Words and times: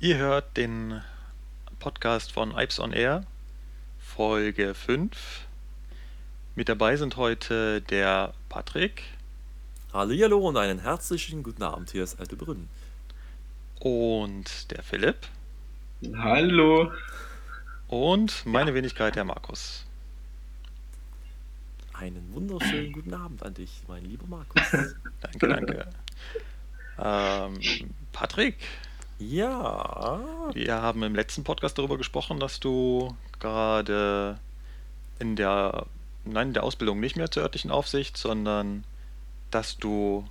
Ihr 0.00 0.16
hört 0.16 0.56
den 0.56 1.02
Podcast 1.80 2.30
von 2.30 2.56
Ipes 2.56 2.78
on 2.78 2.92
Air, 2.92 3.26
Folge 3.98 4.72
5. 4.76 5.10
Mit 6.54 6.68
dabei 6.68 6.96
sind 6.96 7.16
heute 7.16 7.82
der 7.82 8.32
Patrick. 8.48 9.02
Hallo 9.92 10.38
und 10.46 10.56
einen 10.56 10.78
herzlichen 10.78 11.42
guten 11.42 11.64
Abend 11.64 11.90
hier 11.90 12.04
ist 12.04 12.20
Alte 12.20 12.36
Brünn. 12.36 12.68
Und 13.80 14.70
der 14.70 14.84
Philipp. 14.84 15.16
Hallo. 16.16 16.92
Und 17.88 18.46
meine 18.46 18.70
ja. 18.70 18.76
Wenigkeit, 18.76 19.16
der 19.16 19.24
Markus. 19.24 19.84
Einen 21.92 22.32
wunderschönen 22.32 22.92
guten 22.92 23.14
Abend 23.14 23.42
an 23.42 23.54
dich, 23.54 23.82
mein 23.88 24.04
lieber 24.04 24.28
Markus. 24.28 24.62
danke, 25.20 25.48
danke. 25.48 25.88
ähm, 27.00 27.58
Patrick. 28.12 28.58
Ja. 29.18 30.20
Wir 30.52 30.80
haben 30.80 31.02
im 31.02 31.14
letzten 31.14 31.44
Podcast 31.44 31.78
darüber 31.78 31.98
gesprochen, 31.98 32.38
dass 32.38 32.60
du 32.60 33.16
gerade 33.40 34.38
in 35.18 35.36
der, 35.36 35.86
nein, 36.24 36.48
in 36.48 36.54
der 36.54 36.62
Ausbildung 36.62 37.00
nicht 37.00 37.16
mehr 37.16 37.30
zur 37.30 37.42
örtlichen 37.42 37.70
Aufsicht, 37.70 38.16
sondern 38.16 38.84
dass 39.50 39.76
du 39.76 40.24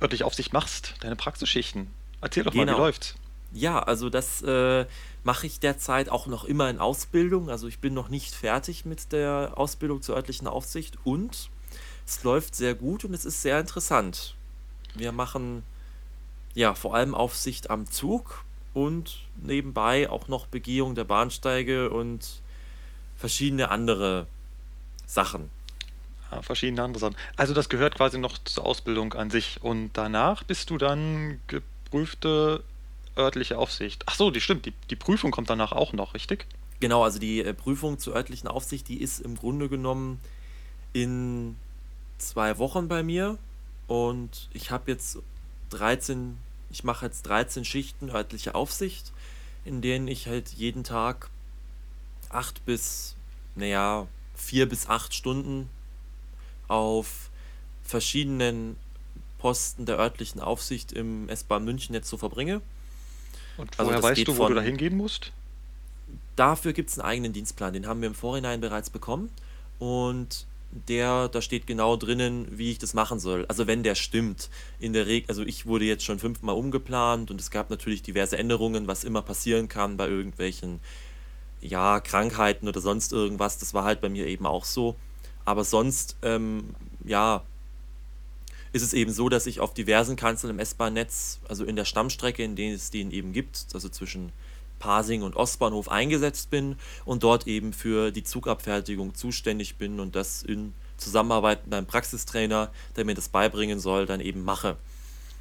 örtliche 0.00 0.24
Aufsicht 0.24 0.52
machst, 0.52 0.94
deine 1.00 1.16
Praxisschichten. 1.16 1.88
Erzähl 2.20 2.44
doch 2.44 2.52
genau. 2.52 2.64
mal, 2.64 2.68
wie 2.68 2.72
genau. 2.72 2.84
läuft's? 2.84 3.14
Ja, 3.52 3.82
also 3.82 4.10
das 4.10 4.42
äh, 4.42 4.86
mache 5.24 5.46
ich 5.46 5.60
derzeit 5.60 6.10
auch 6.10 6.26
noch 6.26 6.44
immer 6.44 6.68
in 6.68 6.78
Ausbildung. 6.78 7.50
Also 7.50 7.66
ich 7.66 7.78
bin 7.78 7.94
noch 7.94 8.08
nicht 8.08 8.34
fertig 8.34 8.84
mit 8.84 9.12
der 9.12 9.52
Ausbildung 9.56 10.02
zur 10.02 10.16
örtlichen 10.16 10.46
Aufsicht 10.46 10.98
und 11.04 11.48
es 12.06 12.24
läuft 12.24 12.54
sehr 12.54 12.74
gut 12.74 13.04
und 13.04 13.14
es 13.14 13.24
ist 13.24 13.42
sehr 13.42 13.60
interessant. 13.60 14.34
Wir 14.94 15.12
machen 15.12 15.62
ja 16.58 16.74
vor 16.74 16.94
allem 16.94 17.14
Aufsicht 17.14 17.70
am 17.70 17.86
Zug 17.86 18.44
und 18.74 19.20
nebenbei 19.36 20.10
auch 20.10 20.26
noch 20.26 20.46
Begehung 20.46 20.96
der 20.96 21.04
Bahnsteige 21.04 21.90
und 21.90 22.42
verschiedene 23.16 23.70
andere 23.70 24.26
Sachen. 25.06 25.50
Ja, 26.32 26.42
verschiedene 26.42 26.82
andere 26.82 27.00
Sachen. 27.00 27.16
Also 27.36 27.54
das 27.54 27.68
gehört 27.68 27.94
quasi 27.94 28.18
noch 28.18 28.38
zur 28.38 28.66
Ausbildung 28.66 29.14
an 29.14 29.30
sich 29.30 29.62
und 29.62 29.90
danach 29.92 30.42
bist 30.42 30.70
du 30.70 30.78
dann 30.78 31.40
geprüfte 31.46 32.64
örtliche 33.16 33.56
Aufsicht. 33.56 34.02
Ach 34.06 34.16
so, 34.16 34.32
die 34.32 34.40
stimmt. 34.40 34.66
Die, 34.66 34.74
die 34.90 34.96
Prüfung 34.96 35.30
kommt 35.30 35.48
danach 35.50 35.70
auch 35.70 35.92
noch, 35.92 36.14
richtig? 36.14 36.46
Genau, 36.80 37.04
also 37.04 37.20
die 37.20 37.40
äh, 37.40 37.54
Prüfung 37.54 37.98
zur 37.98 38.16
örtlichen 38.16 38.48
Aufsicht, 38.48 38.88
die 38.88 39.00
ist 39.00 39.20
im 39.20 39.36
Grunde 39.36 39.68
genommen 39.68 40.20
in 40.92 41.56
zwei 42.18 42.58
Wochen 42.58 42.88
bei 42.88 43.04
mir. 43.04 43.38
Und 43.86 44.48
ich 44.52 44.70
habe 44.70 44.90
jetzt 44.90 45.18
13, 45.70 46.36
ich 46.70 46.84
mache 46.84 47.06
jetzt 47.06 47.22
13 47.22 47.64
Schichten 47.64 48.10
örtliche 48.10 48.54
Aufsicht, 48.54 49.12
in 49.64 49.80
denen 49.80 50.08
ich 50.08 50.26
halt 50.26 50.50
jeden 50.50 50.84
Tag 50.84 51.30
acht 52.30 52.64
bis, 52.66 53.14
naja, 53.54 54.06
vier 54.34 54.68
bis 54.68 54.86
acht 54.86 55.14
Stunden 55.14 55.68
auf 56.68 57.30
verschiedenen 57.82 58.76
Posten 59.38 59.86
der 59.86 59.98
örtlichen 59.98 60.40
Aufsicht 60.40 60.92
im 60.92 61.28
S-Bahn 61.28 61.64
München 61.64 61.94
jetzt 61.94 62.08
so 62.08 62.16
verbringe. 62.16 62.60
Und 63.56 63.78
also 63.78 63.90
woher 63.90 63.96
also 63.96 64.08
weißt 64.08 64.28
du, 64.28 64.32
wo 64.32 64.42
von, 64.42 64.48
du 64.48 64.54
da 64.56 64.62
hingehen 64.62 64.96
musst? 64.96 65.32
Dafür 66.36 66.72
gibt 66.72 66.90
es 66.90 66.98
einen 66.98 67.08
eigenen 67.08 67.32
Dienstplan, 67.32 67.72
den 67.72 67.86
haben 67.86 68.00
wir 68.00 68.08
im 68.08 68.14
Vorhinein 68.14 68.60
bereits 68.60 68.90
bekommen. 68.90 69.30
Und 69.78 70.46
der, 70.70 71.28
da 71.28 71.40
steht 71.40 71.66
genau 71.66 71.96
drinnen, 71.96 72.46
wie 72.50 72.70
ich 72.70 72.78
das 72.78 72.94
machen 72.94 73.18
soll. 73.18 73.46
Also 73.46 73.66
wenn 73.66 73.82
der 73.82 73.94
stimmt. 73.94 74.50
In 74.78 74.92
der 74.92 75.06
Regel, 75.06 75.28
also 75.28 75.42
ich 75.42 75.66
wurde 75.66 75.84
jetzt 75.84 76.04
schon 76.04 76.18
fünfmal 76.18 76.54
umgeplant 76.56 77.30
und 77.30 77.40
es 77.40 77.50
gab 77.50 77.70
natürlich 77.70 78.02
diverse 78.02 78.36
Änderungen, 78.36 78.86
was 78.86 79.04
immer 79.04 79.22
passieren 79.22 79.68
kann 79.68 79.96
bei 79.96 80.08
irgendwelchen 80.08 80.80
ja, 81.60 82.00
Krankheiten 82.00 82.68
oder 82.68 82.80
sonst 82.80 83.12
irgendwas. 83.12 83.58
Das 83.58 83.74
war 83.74 83.84
halt 83.84 84.00
bei 84.00 84.08
mir 84.08 84.26
eben 84.26 84.46
auch 84.46 84.64
so. 84.64 84.96
Aber 85.44 85.64
sonst, 85.64 86.16
ähm, 86.22 86.74
ja, 87.04 87.42
ist 88.72 88.82
es 88.82 88.92
eben 88.92 89.12
so, 89.12 89.30
dass 89.30 89.46
ich 89.46 89.60
auf 89.60 89.72
diversen 89.72 90.16
Kanzeln 90.16 90.50
im 90.50 90.58
S-Bahn-Netz, 90.58 91.40
also 91.48 91.64
in 91.64 91.74
der 91.74 91.86
Stammstrecke, 91.86 92.42
in 92.44 92.54
denen 92.54 92.74
es 92.74 92.90
den 92.90 93.10
eben 93.10 93.32
gibt, 93.32 93.66
also 93.72 93.88
zwischen 93.88 94.30
Pasing 94.78 95.22
und 95.22 95.36
Ostbahnhof 95.36 95.88
eingesetzt 95.88 96.50
bin 96.50 96.76
und 97.04 97.22
dort 97.22 97.46
eben 97.46 97.72
für 97.72 98.10
die 98.10 98.24
Zugabfertigung 98.24 99.14
zuständig 99.14 99.76
bin 99.76 100.00
und 100.00 100.16
das 100.16 100.42
in 100.42 100.74
Zusammenarbeit 100.96 101.64
mit 101.66 101.74
einem 101.74 101.86
Praxistrainer, 101.86 102.70
der 102.96 103.04
mir 103.04 103.14
das 103.14 103.28
beibringen 103.28 103.78
soll, 103.78 104.06
dann 104.06 104.20
eben 104.20 104.44
mache. 104.44 104.76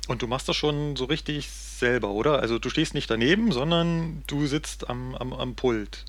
Und 0.07 0.21
du 0.21 0.27
machst 0.27 0.47
das 0.47 0.55
schon 0.55 0.95
so 0.95 1.05
richtig 1.05 1.49
selber, 1.49 2.11
oder? 2.11 2.39
Also 2.39 2.59
du 2.59 2.69
stehst 2.69 2.93
nicht 2.93 3.09
daneben, 3.09 3.51
sondern 3.51 4.23
du 4.27 4.47
sitzt 4.47 4.89
am, 4.89 5.15
am, 5.15 5.33
am 5.33 5.55
Pult. 5.55 6.05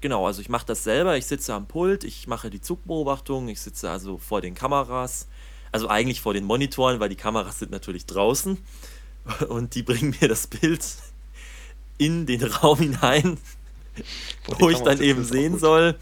Genau, 0.00 0.26
also 0.26 0.40
ich 0.40 0.48
mache 0.48 0.66
das 0.66 0.84
selber, 0.84 1.16
ich 1.16 1.26
sitze 1.26 1.54
am 1.54 1.66
Pult, 1.66 2.04
ich 2.04 2.28
mache 2.28 2.50
die 2.50 2.60
Zugbeobachtung, 2.60 3.48
ich 3.48 3.60
sitze 3.60 3.90
also 3.90 4.18
vor 4.18 4.40
den 4.40 4.54
Kameras, 4.54 5.26
also 5.72 5.88
eigentlich 5.88 6.20
vor 6.20 6.34
den 6.34 6.44
Monitoren, 6.44 7.00
weil 7.00 7.08
die 7.08 7.16
Kameras 7.16 7.58
sind 7.58 7.72
natürlich 7.72 8.06
draußen 8.06 8.58
und 9.48 9.74
die 9.74 9.82
bringen 9.82 10.14
mir 10.20 10.28
das 10.28 10.46
Bild 10.46 10.84
in 11.98 12.26
den 12.26 12.42
Raum 12.44 12.78
hinein, 12.78 13.38
wo, 14.46 14.60
wo 14.60 14.70
ich 14.70 14.78
dann 14.78 15.00
eben 15.00 15.24
sehen 15.24 15.58
soll, 15.58 15.96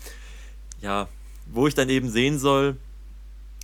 ja, 0.81 1.09
wo 1.47 1.67
ich 1.67 1.75
dann 1.75 1.89
eben 1.89 2.11
sehen 2.11 2.39
soll, 2.39 2.77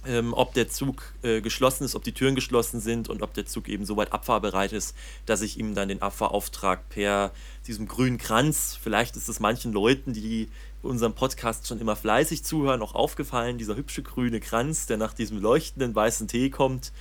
ähm, 0.06 0.34
ob 0.34 0.54
der 0.54 0.68
Zug 0.68 1.14
äh, 1.22 1.40
geschlossen 1.40 1.84
ist, 1.84 1.94
ob 1.94 2.02
die 2.02 2.12
Türen 2.12 2.34
geschlossen 2.34 2.80
sind 2.80 3.08
und 3.08 3.22
ob 3.22 3.34
der 3.34 3.46
Zug 3.46 3.68
eben 3.68 3.84
soweit 3.84 4.12
abfahrbereit 4.12 4.72
ist, 4.72 4.96
dass 5.26 5.42
ich 5.42 5.58
ihm 5.58 5.74
dann 5.74 5.88
den 5.88 6.02
Abfahrauftrag 6.02 6.88
per 6.88 7.30
diesem 7.66 7.86
grünen 7.86 8.18
Kranz, 8.18 8.76
vielleicht 8.80 9.16
ist 9.16 9.28
es 9.28 9.38
manchen 9.38 9.72
Leuten, 9.72 10.12
die 10.12 10.48
unserem 10.82 11.14
Podcast 11.14 11.68
schon 11.68 11.80
immer 11.80 11.94
fleißig 11.94 12.42
zuhören, 12.42 12.82
auch 12.82 12.96
aufgefallen, 12.96 13.58
dieser 13.58 13.76
hübsche 13.76 14.02
grüne 14.02 14.40
Kranz, 14.40 14.86
der 14.86 14.96
nach 14.96 15.14
diesem 15.14 15.38
leuchtenden 15.38 15.94
weißen 15.94 16.26
Tee 16.26 16.50
kommt, 16.50 16.92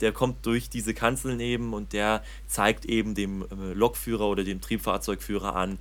der 0.00 0.12
kommt 0.12 0.44
durch 0.46 0.68
diese 0.68 0.94
Kanzeln 0.94 1.40
eben 1.40 1.74
und 1.74 1.92
der 1.92 2.22
zeigt 2.46 2.84
eben 2.84 3.14
dem 3.14 3.42
äh, 3.42 3.72
Lokführer 3.72 4.28
oder 4.28 4.44
dem 4.44 4.60
Triebfahrzeugführer 4.60 5.54
an, 5.54 5.78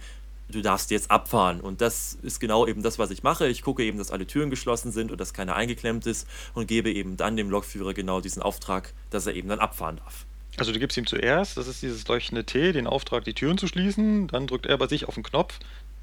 du 0.49 0.61
darfst 0.61 0.91
jetzt 0.91 1.11
abfahren. 1.11 1.61
Und 1.61 1.81
das 1.81 2.17
ist 2.21 2.39
genau 2.39 2.67
eben 2.67 2.83
das, 2.83 2.99
was 2.99 3.11
ich 3.11 3.23
mache. 3.23 3.47
Ich 3.47 3.61
gucke 3.61 3.83
eben, 3.83 3.97
dass 3.97 4.11
alle 4.11 4.27
Türen 4.27 4.49
geschlossen 4.49 4.91
sind 4.91 5.11
und 5.11 5.19
dass 5.19 5.33
keiner 5.33 5.55
eingeklemmt 5.55 6.05
ist 6.05 6.27
und 6.53 6.67
gebe 6.67 6.91
eben 6.91 7.17
dann 7.17 7.35
dem 7.35 7.49
Lokführer 7.49 7.93
genau 7.93 8.21
diesen 8.21 8.41
Auftrag, 8.41 8.93
dass 9.09 9.27
er 9.27 9.35
eben 9.35 9.49
dann 9.49 9.59
abfahren 9.59 9.97
darf. 9.97 10.25
Also 10.57 10.71
du 10.71 10.79
gibst 10.79 10.97
ihm 10.97 11.05
zuerst, 11.05 11.57
das 11.57 11.67
ist 11.67 11.81
dieses 11.81 12.07
leuchtende 12.07 12.45
T, 12.45 12.71
den 12.71 12.87
Auftrag, 12.87 13.25
die 13.25 13.33
Türen 13.33 13.57
zu 13.57 13.67
schließen, 13.67 14.27
dann 14.27 14.47
drückt 14.47 14.65
er 14.65 14.77
bei 14.77 14.87
sich 14.87 15.05
auf 15.05 15.15
den 15.15 15.23
Knopf, 15.23 15.59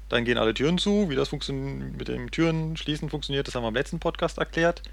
dann 0.09 0.25
gehen 0.25 0.37
alle 0.37 0.53
Türen 0.53 0.77
zu. 0.77 1.09
Wie 1.09 1.15
das 1.15 1.31
mit 1.31 2.07
dem 2.07 2.29
Türen 2.29 2.77
schließen 2.77 3.09
funktioniert, 3.09 3.47
das 3.47 3.55
haben 3.55 3.63
wir 3.63 3.69
im 3.69 3.75
letzten 3.75 3.99
Podcast 3.99 4.37
erklärt. 4.37 4.83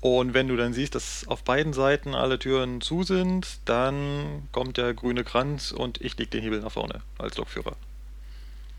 Und 0.00 0.32
wenn 0.32 0.48
du 0.48 0.56
dann 0.56 0.72
siehst, 0.72 0.94
dass 0.94 1.26
auf 1.28 1.44
beiden 1.44 1.72
Seiten 1.72 2.14
alle 2.14 2.38
Türen 2.38 2.80
zu 2.80 3.02
sind, 3.02 3.58
dann 3.66 4.48
kommt 4.50 4.78
der 4.78 4.94
grüne 4.94 5.24
Kranz 5.24 5.72
und 5.72 6.00
ich 6.00 6.16
leg 6.18 6.30
den 6.30 6.42
Hebel 6.42 6.60
nach 6.60 6.72
vorne 6.72 7.02
als 7.18 7.36
Lokführer. 7.36 7.76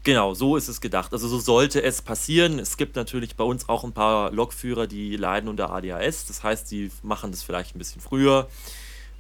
Genau, 0.04 0.34
so 0.34 0.56
ist 0.56 0.68
es 0.68 0.82
gedacht. 0.82 1.14
Also 1.14 1.28
so 1.28 1.38
sollte 1.38 1.84
es 1.84 2.02
passieren. 2.02 2.58
Es 2.58 2.76
gibt 2.76 2.96
natürlich 2.96 3.36
bei 3.36 3.44
uns 3.44 3.70
auch 3.70 3.84
ein 3.84 3.94
paar 3.94 4.32
Lokführer, 4.32 4.88
die 4.88 5.16
leiden 5.16 5.48
unter 5.48 5.72
ADHS. 5.72 6.26
Das 6.26 6.44
heißt, 6.44 6.72
die 6.72 6.90
machen 7.04 7.30
das 7.30 7.44
vielleicht 7.44 7.76
ein 7.76 7.80
bisschen 7.80 8.02
früher. 8.02 8.50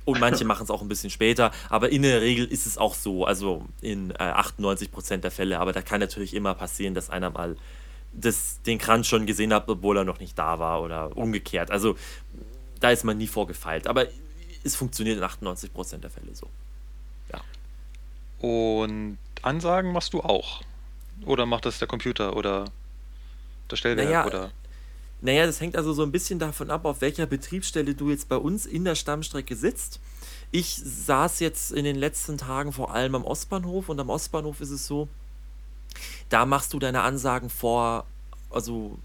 Und 0.03 0.19
manche 0.19 0.43
machen 0.45 0.63
es 0.63 0.71
auch 0.71 0.81
ein 0.81 0.87
bisschen 0.87 1.11
später, 1.11 1.51
aber 1.69 1.91
in 1.91 2.01
der 2.01 2.21
Regel 2.21 2.45
ist 2.47 2.65
es 2.65 2.79
auch 2.79 2.95
so, 2.95 3.23
also 3.25 3.67
in 3.81 4.09
äh, 4.11 4.15
98% 4.15 5.17
der 5.17 5.29
Fälle. 5.29 5.59
Aber 5.59 5.73
da 5.73 5.83
kann 5.83 5.99
natürlich 5.99 6.33
immer 6.33 6.55
passieren, 6.55 6.95
dass 6.95 7.11
einer 7.11 7.29
mal 7.29 7.55
das, 8.13 8.61
den 8.63 8.77
Kranz 8.77 9.07
schon 9.07 9.25
gesehen 9.25 9.53
hat, 9.53 9.67
obwohl 9.67 9.97
er 9.97 10.03
noch 10.03 10.19
nicht 10.19 10.37
da 10.37 10.59
war 10.59 10.81
oder 10.81 11.15
umgekehrt. 11.15 11.71
Also 11.71 11.95
da 12.79 12.91
ist 12.91 13.03
man 13.03 13.17
nie 13.17 13.27
vorgefeilt. 13.27 13.87
Aber 13.87 14.07
es 14.63 14.75
funktioniert 14.75 15.17
in 15.17 15.23
98% 15.23 15.97
der 15.97 16.09
Fälle 16.09 16.33
so. 16.35 16.47
Ja. 17.31 17.41
Und 18.47 19.17
Ansagen 19.41 19.91
machst 19.91 20.13
du 20.13 20.21
auch? 20.21 20.61
Oder 21.25 21.45
macht 21.45 21.65
das 21.65 21.79
der 21.79 21.87
Computer 21.87 22.35
oder 22.35 22.65
das 23.67 23.79
Stellwerk? 23.79 24.07
Naja, 24.07 24.25
oder? 24.25 24.51
naja, 25.21 25.45
das 25.45 25.61
hängt 25.61 25.77
also 25.77 25.93
so 25.93 26.03
ein 26.03 26.11
bisschen 26.11 26.39
davon 26.39 26.69
ab, 26.71 26.85
auf 26.85 27.01
welcher 27.01 27.27
Betriebsstelle 27.27 27.93
du 27.93 28.09
jetzt 28.09 28.27
bei 28.27 28.37
uns 28.37 28.65
in 28.65 28.83
der 28.83 28.95
Stammstrecke 28.95 29.55
sitzt. 29.55 29.99
Ich 30.51 30.75
saß 30.75 31.39
jetzt 31.39 31.71
in 31.71 31.85
den 31.85 31.95
letzten 31.95 32.37
Tagen 32.37 32.73
vor 32.73 32.93
allem 32.93 33.15
am 33.15 33.23
Ostbahnhof 33.23 33.89
und 33.89 33.99
am 33.99 34.09
Ostbahnhof 34.09 34.59
ist 34.61 34.71
es 34.71 34.85
so, 34.85 35.07
da 36.29 36.45
machst 36.45 36.73
du 36.73 36.79
deine 36.79 37.01
Ansagen 37.01 37.49
vor, 37.49 38.05
also 38.49 38.97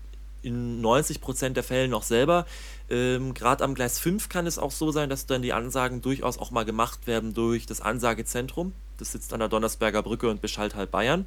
in 0.43 0.83
90% 0.83 1.51
der 1.51 1.65
Fälle 1.65 1.89
noch 1.89 2.03
selber. 2.03 2.47
Ähm, 2.89 3.35
Gerade 3.35 3.65
am 3.65 3.75
Gleis 3.75 3.99
5 3.99 4.29
kann 4.29 4.47
es 4.47 4.59
auch 4.59 4.71
so 4.71 4.93
sein, 4.93 5.11
dass 5.11 5.27
dann 5.27 5.43
die 5.43 5.53
Ansagen 5.53 6.03
durchaus 6.03 6.39
auch 6.39 6.51
mal 6.51 6.65
gemacht 6.65 7.07
werden 7.07 7.35
durch 7.35 7.67
das 7.67 7.81
Ansagezentrum. 7.81 8.73
Das 8.99 9.13
sitzt 9.13 9.33
an 9.33 9.41
der 9.41 9.49
Donnersberger 9.49 10.03
Brücke 10.03 10.31
und 10.31 10.41
beschallt 10.41 10.75
halt 10.75 10.91
Bayern. 10.91 11.27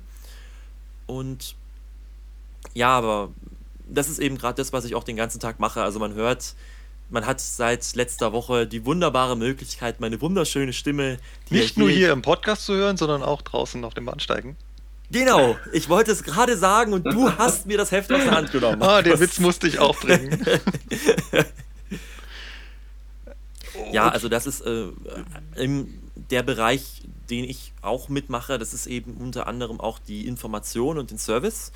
Und 1.05 1.55
ja, 2.73 2.89
aber 2.89 3.29
das 3.87 4.09
ist 4.09 4.19
eben 4.19 4.37
gerade 4.37 4.55
das, 4.55 4.71
was 4.71 4.85
ich 4.85 4.95
auch 4.95 5.03
den 5.03 5.17
ganzen 5.17 5.39
Tag 5.39 5.59
mache. 5.59 5.83
Also 5.83 5.99
man 5.99 6.13
hört 6.13 6.55
man 7.09 7.25
hat 7.25 7.41
seit 7.41 7.95
letzter 7.95 8.33
Woche 8.33 8.67
die 8.67 8.85
wunderbare 8.85 9.35
Möglichkeit, 9.35 9.99
meine 9.99 10.21
wunderschöne 10.21 10.73
Stimme. 10.73 11.17
Nicht 11.49 11.77
nur 11.77 11.89
hier 11.89 12.11
im 12.11 12.21
Podcast 12.21 12.65
zu 12.65 12.73
hören, 12.73 12.97
sondern 12.97 13.23
auch 13.23 13.41
draußen 13.41 13.83
auf 13.83 13.93
dem 13.93 14.05
Bahnsteigen. 14.05 14.55
Genau, 15.11 15.57
ich 15.73 15.89
wollte 15.89 16.11
es 16.11 16.23
gerade 16.23 16.55
sagen 16.55 16.93
und 16.93 17.03
du 17.03 17.31
hast 17.31 17.65
mir 17.65 17.77
das 17.77 17.91
Heft 17.91 18.11
aus 18.11 18.23
der 18.23 18.31
Hand 18.31 18.51
genommen. 18.51 18.81
Ah, 18.81 19.01
den 19.01 19.19
Witz 19.19 19.39
musste 19.39 19.67
ich 19.67 19.79
auch 19.79 19.99
bringen. 19.99 20.41
ja, 23.91 24.09
also 24.09 24.29
das 24.29 24.45
ist 24.45 24.61
äh, 24.61 24.87
der 26.29 26.43
Bereich, 26.43 27.01
den 27.29 27.43
ich 27.43 27.73
auch 27.81 28.09
mitmache. 28.09 28.59
Das 28.59 28.73
ist 28.73 28.85
eben 28.85 29.15
unter 29.15 29.47
anderem 29.47 29.79
auch 29.79 29.97
die 29.97 30.27
Information 30.27 30.99
und 30.99 31.09
den 31.09 31.17
Service. 31.17 31.71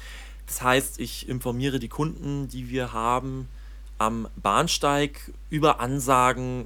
Das 0.46 0.62
heißt, 0.62 1.00
ich 1.00 1.28
informiere 1.28 1.80
die 1.80 1.90
Kunden, 1.90 2.48
die 2.50 2.70
wir 2.70 2.94
haben, 2.94 3.48
am 3.98 4.28
Bahnsteig 4.36 5.32
über 5.50 5.80
Ansagen, 5.80 6.66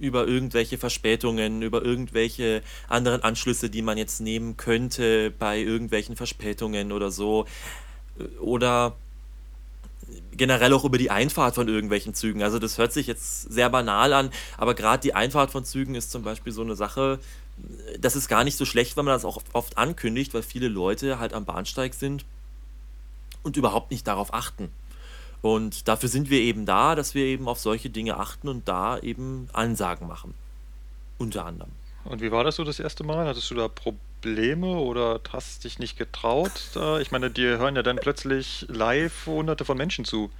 über 0.00 0.26
irgendwelche 0.26 0.78
Verspätungen, 0.78 1.62
über 1.62 1.84
irgendwelche 1.84 2.62
anderen 2.88 3.22
Anschlüsse, 3.22 3.70
die 3.70 3.82
man 3.82 3.98
jetzt 3.98 4.20
nehmen 4.20 4.56
könnte 4.56 5.30
bei 5.38 5.60
irgendwelchen 5.60 6.16
Verspätungen 6.16 6.92
oder 6.92 7.10
so. 7.10 7.46
Oder 8.40 8.96
generell 10.32 10.72
auch 10.72 10.84
über 10.84 10.98
die 10.98 11.10
Einfahrt 11.10 11.54
von 11.54 11.68
irgendwelchen 11.68 12.14
Zügen. 12.14 12.42
Also 12.42 12.58
das 12.58 12.78
hört 12.78 12.92
sich 12.92 13.06
jetzt 13.06 13.52
sehr 13.52 13.70
banal 13.70 14.12
an, 14.12 14.30
aber 14.56 14.74
gerade 14.74 15.02
die 15.02 15.14
Einfahrt 15.14 15.50
von 15.50 15.64
Zügen 15.64 15.94
ist 15.94 16.10
zum 16.10 16.22
Beispiel 16.22 16.52
so 16.52 16.62
eine 16.62 16.74
Sache, 16.76 17.18
das 17.98 18.16
ist 18.16 18.28
gar 18.28 18.44
nicht 18.44 18.56
so 18.56 18.64
schlecht, 18.64 18.96
wenn 18.96 19.04
man 19.04 19.14
das 19.14 19.24
auch 19.24 19.42
oft 19.52 19.76
ankündigt, 19.76 20.32
weil 20.34 20.42
viele 20.42 20.68
Leute 20.68 21.18
halt 21.18 21.34
am 21.34 21.44
Bahnsteig 21.44 21.94
sind 21.94 22.24
und 23.42 23.56
überhaupt 23.56 23.90
nicht 23.90 24.06
darauf 24.06 24.32
achten. 24.32 24.70
Und 25.42 25.88
dafür 25.88 26.08
sind 26.08 26.30
wir 26.30 26.40
eben 26.40 26.66
da, 26.66 26.94
dass 26.94 27.14
wir 27.14 27.24
eben 27.24 27.48
auf 27.48 27.58
solche 27.58 27.90
Dinge 27.90 28.16
achten 28.18 28.48
und 28.48 28.68
da 28.68 28.98
eben 28.98 29.48
Ansagen 29.52 30.06
machen. 30.06 30.34
Unter 31.18 31.46
anderem. 31.46 31.70
Und 32.04 32.20
wie 32.20 32.32
war 32.32 32.44
das 32.44 32.56
so 32.56 32.64
das 32.64 32.80
erste 32.80 33.04
Mal? 33.04 33.26
Hattest 33.26 33.50
du 33.50 33.54
da 33.54 33.68
Probleme 33.68 34.66
oder 34.66 35.20
hast 35.32 35.64
dich 35.64 35.78
nicht 35.78 35.98
getraut? 35.98 36.52
Ich 37.00 37.10
meine, 37.10 37.30
dir 37.30 37.58
hören 37.58 37.76
ja 37.76 37.82
dann 37.82 37.96
plötzlich 37.96 38.66
live 38.68 39.26
hunderte 39.26 39.64
von 39.64 39.76
Menschen 39.76 40.04
zu. 40.04 40.30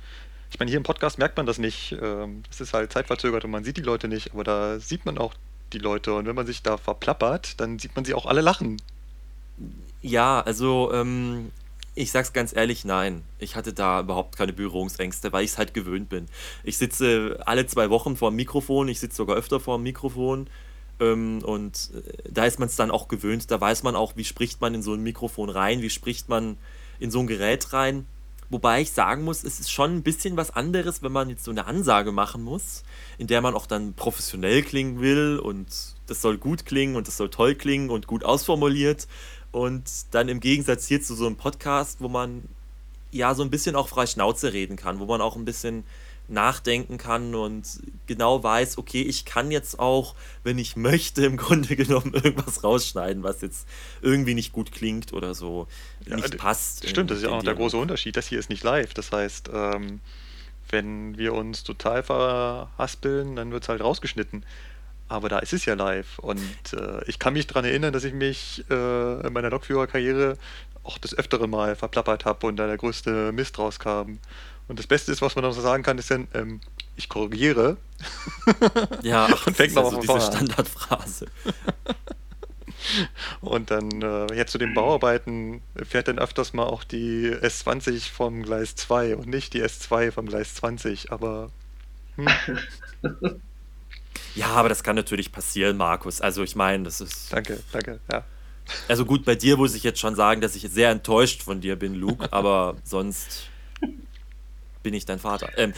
Ich 0.50 0.58
meine, 0.58 0.70
hier 0.70 0.78
im 0.78 0.84
Podcast 0.84 1.18
merkt 1.18 1.36
man 1.36 1.46
das 1.46 1.58
nicht. 1.58 1.96
Ähm, 2.00 2.42
es 2.50 2.60
ist 2.60 2.74
halt 2.74 2.92
zeitverzögert 2.92 3.44
und 3.44 3.50
man 3.52 3.62
sieht 3.62 3.76
die 3.76 3.82
Leute 3.82 4.08
nicht, 4.08 4.32
aber 4.32 4.42
da 4.42 4.80
sieht 4.80 5.06
man 5.06 5.16
auch 5.16 5.34
die 5.72 5.78
Leute. 5.78 6.14
Und 6.14 6.26
wenn 6.26 6.34
man 6.34 6.46
sich 6.46 6.62
da 6.62 6.76
verplappert, 6.76 7.60
dann 7.60 7.78
sieht 7.78 7.94
man 7.94 8.04
sie 8.04 8.14
auch 8.14 8.26
alle 8.26 8.40
lachen. 8.40 8.82
Ja, 10.02 10.40
also 10.40 10.90
ähm, 10.92 11.52
ich 11.94 12.10
sag's 12.10 12.32
ganz 12.32 12.54
ehrlich, 12.54 12.84
nein. 12.84 13.22
Ich 13.38 13.56
hatte 13.56 13.72
da 13.72 14.00
überhaupt 14.00 14.36
keine 14.36 14.52
Berührungsängste, 14.52 15.32
weil 15.32 15.44
ich 15.44 15.52
es 15.52 15.58
halt 15.58 15.74
gewöhnt 15.74 16.08
bin. 16.08 16.26
Ich 16.64 16.78
sitze 16.78 17.40
alle 17.46 17.66
zwei 17.66 17.90
Wochen 17.90 18.16
vor 18.16 18.30
dem 18.30 18.36
Mikrofon, 18.36 18.88
ich 18.88 19.00
sitze 19.00 19.16
sogar 19.16 19.36
öfter 19.36 19.60
vor 19.60 19.78
dem 19.78 19.82
Mikrofon. 19.82 20.48
Ähm, 21.00 21.40
und 21.42 21.90
äh, 21.94 22.30
da 22.30 22.44
ist 22.44 22.58
man 22.58 22.68
es 22.68 22.76
dann 22.76 22.90
auch 22.90 23.08
gewöhnt. 23.08 23.50
Da 23.50 23.60
weiß 23.60 23.82
man 23.82 23.96
auch, 23.96 24.16
wie 24.16 24.24
spricht 24.24 24.60
man 24.60 24.74
in 24.74 24.82
so 24.82 24.94
ein 24.94 25.02
Mikrofon 25.02 25.50
rein, 25.50 25.82
wie 25.82 25.90
spricht 25.90 26.28
man 26.28 26.56
in 27.00 27.10
so 27.10 27.20
ein 27.20 27.26
Gerät 27.26 27.72
rein. 27.72 28.06
Wobei 28.50 28.80
ich 28.80 28.90
sagen 28.90 29.22
muss, 29.22 29.44
es 29.44 29.60
ist 29.60 29.70
schon 29.70 29.96
ein 29.96 30.02
bisschen 30.02 30.36
was 30.36 30.50
anderes, 30.50 31.02
wenn 31.04 31.12
man 31.12 31.30
jetzt 31.30 31.44
so 31.44 31.52
eine 31.52 31.66
Ansage 31.66 32.10
machen 32.10 32.42
muss, 32.42 32.82
in 33.16 33.28
der 33.28 33.40
man 33.42 33.54
auch 33.54 33.66
dann 33.66 33.94
professionell 33.94 34.62
klingen 34.62 35.00
will 35.00 35.38
und 35.40 35.68
das 36.08 36.20
soll 36.20 36.36
gut 36.36 36.66
klingen 36.66 36.96
und 36.96 37.06
das 37.06 37.16
soll 37.16 37.30
toll 37.30 37.54
klingen 37.54 37.90
und 37.90 38.08
gut 38.08 38.24
ausformuliert. 38.24 39.06
Und 39.52 39.84
dann 40.12 40.28
im 40.28 40.40
Gegensatz 40.40 40.86
hier 40.86 41.02
zu 41.02 41.14
so 41.14 41.26
einem 41.26 41.36
Podcast, 41.36 42.00
wo 42.00 42.08
man 42.08 42.44
ja 43.10 43.34
so 43.34 43.42
ein 43.42 43.50
bisschen 43.50 43.74
auch 43.74 43.88
frei 43.88 44.06
Schnauze 44.06 44.52
reden 44.52 44.76
kann, 44.76 45.00
wo 45.00 45.06
man 45.06 45.20
auch 45.20 45.36
ein 45.36 45.44
bisschen 45.44 45.84
nachdenken 46.30 46.96
kann 46.96 47.34
und 47.34 47.66
genau 48.06 48.42
weiß, 48.42 48.78
okay, 48.78 49.02
ich 49.02 49.24
kann 49.24 49.50
jetzt 49.50 49.78
auch, 49.78 50.14
wenn 50.44 50.58
ich 50.58 50.76
möchte, 50.76 51.24
im 51.24 51.36
Grunde 51.36 51.76
genommen 51.76 52.14
irgendwas 52.14 52.62
rausschneiden, 52.62 53.22
was 53.22 53.40
jetzt 53.40 53.66
irgendwie 54.00 54.34
nicht 54.34 54.52
gut 54.52 54.72
klingt 54.72 55.12
oder 55.12 55.34
so 55.34 55.66
ja, 56.06 56.16
nicht 56.16 56.38
passt. 56.38 56.88
Stimmt, 56.88 57.10
das 57.10 57.18
ist 57.18 57.24
ja 57.24 57.30
auch 57.30 57.42
der 57.42 57.54
große 57.54 57.76
Unterschied. 57.76 58.16
Das 58.16 58.26
hier 58.26 58.38
ist 58.38 58.48
nicht 58.48 58.62
live. 58.62 58.94
Das 58.94 59.10
heißt, 59.10 59.50
ähm, 59.52 60.00
wenn 60.70 61.18
wir 61.18 61.34
uns 61.34 61.64
total 61.64 62.02
verhaspeln, 62.02 63.34
dann 63.34 63.50
wird 63.50 63.64
es 63.64 63.68
halt 63.68 63.80
rausgeschnitten. 63.80 64.44
Aber 65.10 65.28
da 65.28 65.40
ist 65.40 65.52
es 65.52 65.64
ja 65.64 65.74
live. 65.74 66.20
Und 66.20 66.40
äh, 66.72 67.04
ich 67.06 67.18
kann 67.18 67.32
mich 67.32 67.48
daran 67.48 67.64
erinnern, 67.64 67.92
dass 67.92 68.04
ich 68.04 68.14
mich 68.14 68.64
äh, 68.70 69.26
in 69.26 69.32
meiner 69.32 69.50
Lokführerkarriere 69.50 70.38
auch 70.84 70.98
das 70.98 71.14
öftere 71.18 71.48
Mal 71.48 71.74
verplappert 71.74 72.24
habe 72.24 72.46
und 72.46 72.56
da 72.56 72.68
der 72.68 72.76
größte 72.76 73.32
Mist 73.32 73.58
rauskam. 73.58 74.18
Und 74.68 74.78
das 74.78 74.86
Beste 74.86 75.10
ist, 75.10 75.20
was 75.20 75.34
man 75.34 75.44
noch 75.44 75.52
so 75.52 75.60
sagen 75.62 75.82
kann, 75.82 75.98
ist 75.98 76.12
dann, 76.12 76.28
ähm, 76.32 76.60
ich 76.96 77.08
korrigiere. 77.08 77.76
Ja, 79.02 79.28
ach, 79.30 79.46
und 79.46 79.56
fängt 79.56 79.74
noch 79.74 79.84
ja 79.84 79.90
so 79.90 80.00
diese 80.00 80.20
Standardphrase. 80.20 81.26
und 83.40 83.70
dann 83.70 84.02
äh, 84.02 84.32
jetzt 84.34 84.52
zu 84.52 84.58
den 84.58 84.74
Bauarbeiten 84.74 85.60
fährt 85.88 86.08
dann 86.08 86.18
öfters 86.18 86.52
mal 86.52 86.64
auch 86.64 86.84
die 86.84 87.30
S20 87.30 88.10
vom 88.12 88.42
Gleis 88.42 88.76
2 88.76 89.16
und 89.16 89.26
nicht 89.26 89.54
die 89.54 89.62
S2 89.62 90.12
vom 90.12 90.26
Gleis 90.26 90.54
20, 90.54 91.10
aber 91.12 91.50
hm. 92.16 92.28
Ja, 94.34 94.48
aber 94.48 94.68
das 94.68 94.82
kann 94.82 94.96
natürlich 94.96 95.32
passieren, 95.32 95.76
Markus. 95.76 96.20
Also 96.20 96.42
ich 96.42 96.56
meine, 96.56 96.84
das 96.84 97.00
ist. 97.00 97.32
Danke, 97.32 97.60
danke, 97.72 98.00
ja. 98.10 98.24
Also 98.88 99.04
gut, 99.04 99.24
bei 99.24 99.34
dir 99.34 99.56
muss 99.56 99.74
ich 99.74 99.82
jetzt 99.82 99.98
schon 99.98 100.14
sagen, 100.14 100.40
dass 100.40 100.54
ich 100.54 100.62
sehr 100.70 100.90
enttäuscht 100.90 101.42
von 101.42 101.60
dir 101.60 101.76
bin, 101.76 101.94
Luke, 101.94 102.28
aber 102.32 102.76
sonst 102.84 103.48
bin 104.82 104.94
ich 104.94 105.04
dein 105.04 105.18
Vater. 105.18 105.50
Ähm, 105.56 105.72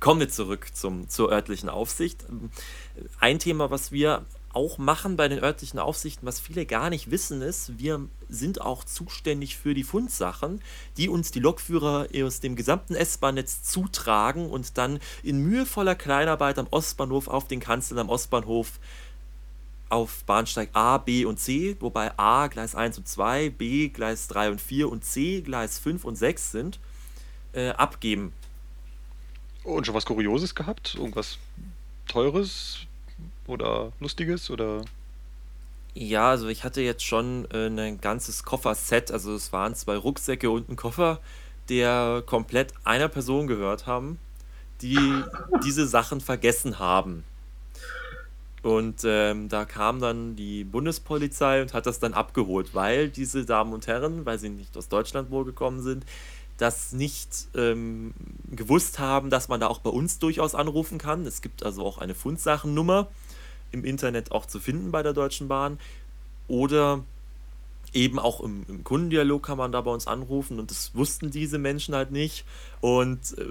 kommen 0.00 0.20
wir 0.20 0.28
zurück 0.28 0.66
zum, 0.74 1.08
zur 1.08 1.30
örtlichen 1.32 1.68
Aufsicht. 1.68 2.24
Ein 3.20 3.38
Thema, 3.38 3.70
was 3.70 3.90
wir 3.90 4.24
auch 4.54 4.78
machen 4.78 5.16
bei 5.16 5.28
den 5.28 5.42
örtlichen 5.42 5.78
Aufsichten, 5.78 6.26
was 6.26 6.40
viele 6.40 6.66
gar 6.66 6.90
nicht 6.90 7.10
wissen, 7.10 7.42
ist, 7.42 7.78
wir 7.78 8.06
sind 8.28 8.60
auch 8.60 8.84
zuständig 8.84 9.56
für 9.56 9.74
die 9.74 9.84
Fundsachen, 9.84 10.60
die 10.96 11.08
uns 11.08 11.30
die 11.30 11.40
Lokführer 11.40 12.08
aus 12.22 12.40
dem 12.40 12.56
gesamten 12.56 12.94
S-Bahn-Netz 12.94 13.62
zutragen 13.62 14.50
und 14.50 14.78
dann 14.78 15.00
in 15.22 15.38
mühevoller 15.38 15.94
Kleinarbeit 15.94 16.58
am 16.58 16.68
Ostbahnhof 16.70 17.28
auf 17.28 17.48
den 17.48 17.60
Kanzeln 17.60 17.98
am 17.98 18.08
Ostbahnhof 18.08 18.78
auf 19.88 20.24
Bahnsteig 20.24 20.70
A, 20.72 20.98
B 20.98 21.24
und 21.24 21.38
C, 21.38 21.76
wobei 21.80 22.12
A 22.18 22.48
Gleis 22.48 22.74
1 22.74 22.98
und 22.98 23.08
2, 23.08 23.50
B 23.50 23.88
Gleis 23.88 24.28
3 24.28 24.50
und 24.50 24.60
4 24.60 24.90
und 24.90 25.04
C 25.04 25.40
Gleis 25.40 25.78
5 25.78 26.04
und 26.04 26.16
6 26.16 26.50
sind, 26.50 26.80
äh, 27.52 27.70
abgeben. 27.70 28.32
Und 29.62 29.86
schon 29.86 29.94
was 29.94 30.04
Kurioses 30.04 30.54
gehabt? 30.54 30.94
Irgendwas 30.94 31.38
Teures, 32.06 32.80
oder 33.46 33.92
Lustiges 34.00 34.50
oder? 34.50 34.84
Ja, 35.94 36.30
also 36.30 36.48
ich 36.48 36.64
hatte 36.64 36.80
jetzt 36.80 37.04
schon 37.04 37.46
äh, 37.52 37.68
ein 37.68 38.00
ganzes 38.00 38.42
Kofferset, 38.42 39.12
also 39.12 39.34
es 39.34 39.52
waren 39.52 39.74
zwei 39.74 39.96
Rucksäcke 39.96 40.50
und 40.50 40.68
ein 40.68 40.76
Koffer, 40.76 41.20
der 41.68 42.22
komplett 42.26 42.74
einer 42.84 43.08
Person 43.08 43.46
gehört 43.46 43.86
haben, 43.86 44.18
die 44.82 44.98
diese 45.64 45.86
Sachen 45.86 46.20
vergessen 46.20 46.78
haben. 46.78 47.24
Und 48.62 49.02
ähm, 49.04 49.50
da 49.50 49.66
kam 49.66 50.00
dann 50.00 50.36
die 50.36 50.64
Bundespolizei 50.64 51.60
und 51.60 51.74
hat 51.74 51.84
das 51.84 52.00
dann 52.00 52.14
abgeholt, 52.14 52.74
weil 52.74 53.10
diese 53.10 53.44
Damen 53.44 53.74
und 53.74 53.86
Herren, 53.86 54.24
weil 54.24 54.38
sie 54.38 54.48
nicht 54.48 54.76
aus 54.78 54.88
Deutschland 54.88 55.30
wohl 55.30 55.44
gekommen 55.44 55.82
sind, 55.82 56.06
das 56.56 56.92
nicht 56.92 57.48
ähm, 57.54 58.14
gewusst 58.50 58.98
haben, 58.98 59.30
dass 59.30 59.48
man 59.48 59.60
da 59.60 59.66
auch 59.66 59.80
bei 59.80 59.90
uns 59.90 60.18
durchaus 60.18 60.54
anrufen 60.54 60.98
kann. 60.98 61.26
Es 61.26 61.42
gibt 61.42 61.64
also 61.64 61.84
auch 61.84 61.98
eine 61.98 62.14
Fundsachennummer 62.14 63.08
im 63.72 63.84
Internet 63.84 64.30
auch 64.32 64.46
zu 64.46 64.60
finden 64.60 64.92
bei 64.92 65.02
der 65.02 65.12
Deutschen 65.12 65.48
Bahn. 65.48 65.78
Oder 66.46 67.02
eben 67.92 68.18
auch 68.18 68.40
im, 68.40 68.64
im, 68.68 68.84
Kundendialog 68.84 69.42
kann 69.42 69.58
man 69.58 69.72
da 69.72 69.80
bei 69.80 69.90
uns 69.90 70.06
anrufen 70.06 70.58
und 70.58 70.70
das 70.70 70.94
wussten 70.94 71.30
diese 71.30 71.58
Menschen 71.58 71.94
halt 71.94 72.10
nicht. 72.10 72.44
Und 72.80 73.38
äh, 73.38 73.46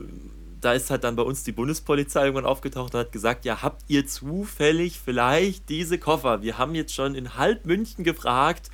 da 0.62 0.74
ist 0.74 0.90
halt 0.90 1.04
dann 1.04 1.16
bei 1.16 1.24
uns 1.24 1.44
die 1.44 1.52
Bundespolizei 1.52 2.26
irgendwann 2.26 2.46
aufgetaucht 2.46 2.94
und 2.94 3.00
hat 3.02 3.12
gesagt, 3.12 3.46
ja, 3.46 3.62
habt 3.62 3.84
ihr 3.88 4.08
zufällig 4.08 5.00
vielleicht 5.00 5.70
diese 5.70 5.98
Koffer? 5.98 6.42
Wir 6.42 6.58
haben 6.58 6.76
jetzt 6.76 6.94
schon 6.94 7.16
in 7.16 7.36
halb 7.36 7.66
München 7.66 8.04
gefragt, 8.04 8.70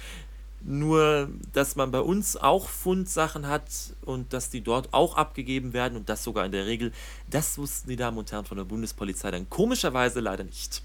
nur 0.62 1.30
dass 1.54 1.76
man 1.76 1.92
bei 1.92 2.00
uns 2.02 2.36
auch 2.36 2.68
Fundsachen 2.70 3.48
hat 3.48 3.64
und 4.04 4.34
dass 4.34 4.50
die 4.50 4.62
dort 4.62 4.94
auch 4.94 5.16
abgegeben 5.16 5.74
werden 5.74 5.96
und 5.96 6.10
das 6.10 6.24
sogar 6.24 6.46
in 6.46 6.52
der 6.52 6.66
Regel, 6.66 6.92
das 7.30 7.58
wussten 7.58 7.90
die 7.90 7.96
Damen 7.96 8.18
und 8.18 8.32
Herren 8.32 8.46
von 8.46 8.58
der 8.58 8.66
Bundespolizei 8.66 9.32
dann 9.32 9.50
komischerweise 9.50 10.20
leider 10.20 10.44
nicht. 10.44 10.82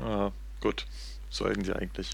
Ah, 0.00 0.30
gut. 0.60 0.86
Sollten 1.30 1.64
sie 1.64 1.74
eigentlich. 1.74 2.10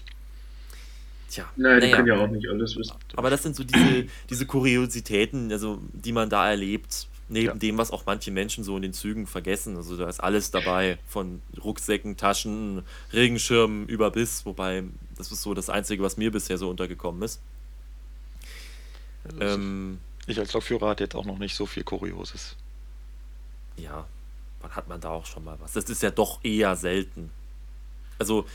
Tja. 1.29 1.45
Nein, 1.55 1.79
die 1.79 1.87
naja. 1.87 1.95
können 1.95 2.07
ja 2.07 2.17
auch 2.17 2.27
nicht 2.27 2.47
alles 2.49 2.75
wissen. 2.75 2.95
Aber 3.15 3.29
das 3.29 3.43
sind 3.43 3.55
so 3.55 3.63
diese, 3.63 4.07
diese 4.29 4.45
Kuriositäten, 4.45 5.51
also, 5.51 5.79
die 5.93 6.11
man 6.11 6.29
da 6.29 6.49
erlebt, 6.49 7.07
neben 7.31 7.47
ja. 7.47 7.53
dem, 7.53 7.77
was 7.77 7.91
auch 7.91 8.05
manche 8.05 8.31
Menschen 8.31 8.63
so 8.63 8.75
in 8.75 8.81
den 8.81 8.93
Zügen 8.93 9.25
vergessen. 9.25 9.77
Also 9.77 9.95
da 9.95 10.09
ist 10.09 10.19
alles 10.19 10.51
dabei, 10.51 10.97
von 11.07 11.41
Rucksäcken, 11.63 12.17
Taschen, 12.17 12.83
Regenschirmen 13.13 13.87
über 13.87 14.11
bis, 14.11 14.45
wobei 14.45 14.83
das 15.21 15.31
ist 15.31 15.43
so 15.43 15.53
das 15.53 15.69
Einzige, 15.69 16.01
was 16.01 16.17
mir 16.17 16.31
bisher 16.31 16.57
so 16.57 16.67
untergekommen 16.67 17.21
ist. 17.21 17.39
Ähm, 19.39 19.99
ich 20.25 20.39
als 20.39 20.51
Lokführer 20.53 20.89
hatte 20.89 21.03
jetzt 21.03 21.15
auch 21.15 21.25
noch 21.25 21.37
nicht 21.37 21.55
so 21.55 21.67
viel 21.67 21.83
Kurioses. 21.83 22.55
Ja, 23.77 24.07
wann 24.61 24.75
hat 24.75 24.87
man 24.87 24.99
da 24.99 25.09
auch 25.09 25.27
schon 25.27 25.43
mal 25.43 25.59
was? 25.59 25.73
Das 25.73 25.85
ist 25.85 26.01
ja 26.01 26.09
doch 26.09 26.43
eher 26.43 26.75
selten. 26.75 27.29
Also, 28.17 28.47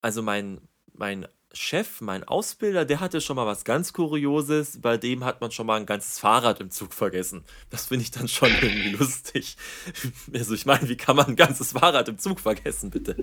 also 0.00 0.22
mein, 0.22 0.62
mein 0.94 1.28
Chef, 1.52 2.00
mein 2.00 2.24
Ausbilder, 2.24 2.86
der 2.86 3.00
hatte 3.00 3.20
schon 3.20 3.36
mal 3.36 3.46
was 3.46 3.64
ganz 3.64 3.92
Kurioses. 3.92 4.80
Bei 4.80 4.96
dem 4.96 5.24
hat 5.24 5.42
man 5.42 5.50
schon 5.50 5.66
mal 5.66 5.78
ein 5.78 5.86
ganzes 5.86 6.18
Fahrrad 6.18 6.60
im 6.60 6.70
Zug 6.70 6.94
vergessen. 6.94 7.44
Das 7.68 7.86
finde 7.86 8.04
ich 8.04 8.10
dann 8.10 8.28
schon 8.28 8.50
irgendwie 8.62 8.92
lustig. 8.92 9.58
Also 10.32 10.54
ich 10.54 10.64
meine, 10.64 10.88
wie 10.88 10.96
kann 10.96 11.16
man 11.16 11.26
ein 11.26 11.36
ganzes 11.36 11.72
Fahrrad 11.72 12.08
im 12.08 12.18
Zug 12.18 12.40
vergessen, 12.40 12.88
bitte? 12.90 13.22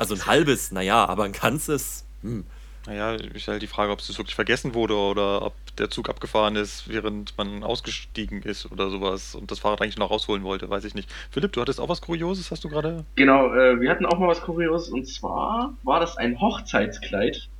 Also 0.00 0.14
ein 0.14 0.24
halbes, 0.24 0.72
naja, 0.72 1.04
aber 1.04 1.24
ein 1.24 1.32
ganzes. 1.32 2.06
Hm. 2.22 2.44
Naja, 2.86 3.16
ist 3.16 3.46
halt 3.48 3.60
die 3.60 3.66
Frage, 3.66 3.92
ob 3.92 3.98
es 3.98 4.16
wirklich 4.16 4.34
vergessen 4.34 4.72
wurde 4.72 4.96
oder 4.96 5.42
ob 5.42 5.52
der 5.76 5.90
Zug 5.90 6.08
abgefahren 6.08 6.56
ist, 6.56 6.88
während 6.88 7.36
man 7.36 7.62
ausgestiegen 7.62 8.42
ist 8.42 8.72
oder 8.72 8.88
sowas 8.88 9.34
und 9.34 9.50
das 9.50 9.58
Fahrrad 9.58 9.82
eigentlich 9.82 9.98
noch 9.98 10.10
rausholen 10.10 10.42
wollte, 10.42 10.70
weiß 10.70 10.86
ich 10.86 10.94
nicht. 10.94 11.10
Philipp, 11.30 11.52
du 11.52 11.60
hattest 11.60 11.78
auch 11.80 11.90
was 11.90 12.00
Kurioses, 12.00 12.50
hast 12.50 12.64
du 12.64 12.70
gerade? 12.70 13.04
Genau, 13.16 13.52
äh, 13.52 13.78
wir 13.78 13.90
hatten 13.90 14.06
auch 14.06 14.18
mal 14.18 14.28
was 14.28 14.40
Kurioses 14.40 14.88
und 14.88 15.06
zwar 15.06 15.74
war 15.82 16.00
das 16.00 16.16
ein 16.16 16.40
Hochzeitskleid. 16.40 17.50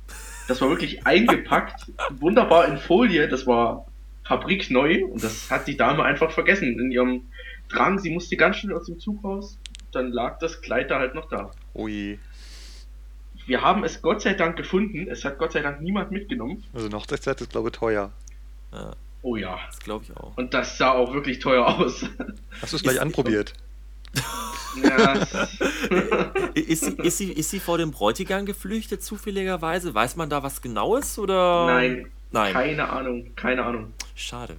Das 0.47 0.59
war 0.61 0.69
wirklich 0.69 1.05
eingepackt, 1.05 1.91
wunderbar 2.19 2.67
in 2.67 2.77
Folie, 2.77 3.27
das 3.27 3.45
war 3.45 3.85
fabrikneu 4.23 5.05
und 5.05 5.23
das 5.23 5.51
hat 5.51 5.67
die 5.67 5.77
Dame 5.77 6.03
einfach 6.03 6.31
vergessen 6.31 6.79
in 6.79 6.91
ihrem 6.91 7.21
Drang. 7.69 7.99
Sie 7.99 8.09
musste 8.09 8.35
ganz 8.35 8.55
schnell 8.55 8.75
aus 8.75 8.87
dem 8.87 8.99
Zug 8.99 9.23
raus, 9.23 9.59
dann 9.91 10.11
lag 10.11 10.39
das 10.39 10.61
Kleid 10.61 10.89
da 10.89 10.97
halt 10.97 11.13
noch 11.13 11.29
da. 11.29 11.51
Ui 11.75 12.17
wir 13.45 13.61
haben 13.61 13.83
es 13.83 14.01
Gott 14.01 14.21
sei 14.21 14.33
Dank 14.33 14.55
gefunden. 14.57 15.07
Es 15.09 15.25
hat 15.25 15.37
Gott 15.37 15.51
sei 15.53 15.61
Dank 15.61 15.81
niemand 15.81 16.11
mitgenommen. 16.11 16.63
Also 16.73 16.87
eine 16.87 16.95
Hochzeitszeit 16.95 17.41
ist, 17.41 17.51
glaube 17.51 17.69
ich, 17.69 17.73
teuer. 17.73 18.11
Ja. 18.71 18.93
Oh 19.21 19.35
ja. 19.35 19.59
Das 19.67 19.79
glaube 19.79 20.05
ich 20.05 20.17
auch. 20.17 20.35
Und 20.37 20.53
das 20.53 20.77
sah 20.77 20.91
auch 20.91 21.13
wirklich 21.13 21.39
teuer 21.39 21.65
aus. 21.65 22.05
Hast 22.61 22.73
du 22.73 22.77
es 22.77 22.83
gleich 22.83 22.95
ist, 22.95 23.01
anprobiert? 23.01 23.53
Ja. 24.81 25.13
ist, 26.53 26.85
sie, 26.85 26.95
ist, 26.95 27.17
sie, 27.17 27.31
ist 27.31 27.49
sie 27.49 27.59
vor 27.59 27.77
dem 27.77 27.91
Bräutigam 27.91 28.45
geflüchtet, 28.45 29.03
zufälligerweise? 29.03 29.93
Weiß 29.93 30.15
man 30.15 30.29
da 30.29 30.43
was 30.43 30.61
Genaues 30.61 31.19
oder? 31.19 31.65
Nein. 31.67 32.11
Nein. 32.31 32.53
Keine 32.53 32.89
Ahnung. 32.89 33.35
Keine 33.35 33.63
Ahnung. 33.63 33.93
Schade. 34.15 34.55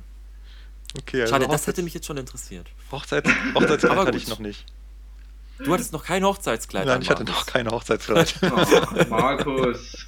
Okay, 0.99 1.23
also 1.23 1.33
Schade, 1.33 1.49
das 1.49 1.67
hätte 1.67 1.83
mich 1.83 1.95
jetzt 1.95 2.07
schon 2.07 2.19
interessiert. 2.19 2.67
Hochzeits 2.91 3.31
Hochzeitskleid 3.55 3.97
hatte 3.97 4.19
ich 4.19 4.29
noch 4.29 4.41
nicht. 4.41 4.67
Du 5.65 5.73
hattest 5.73 5.93
noch 5.93 6.05
kein 6.05 6.25
Hochzeitskleid. 6.25 6.87
Nein, 6.87 7.03
ich 7.03 7.11
hatte 7.11 7.25
noch 7.25 7.47
kein 7.47 7.69
Hochzeitskleid. 7.69 8.35
oh, 8.43 9.05
Markus. 9.09 10.07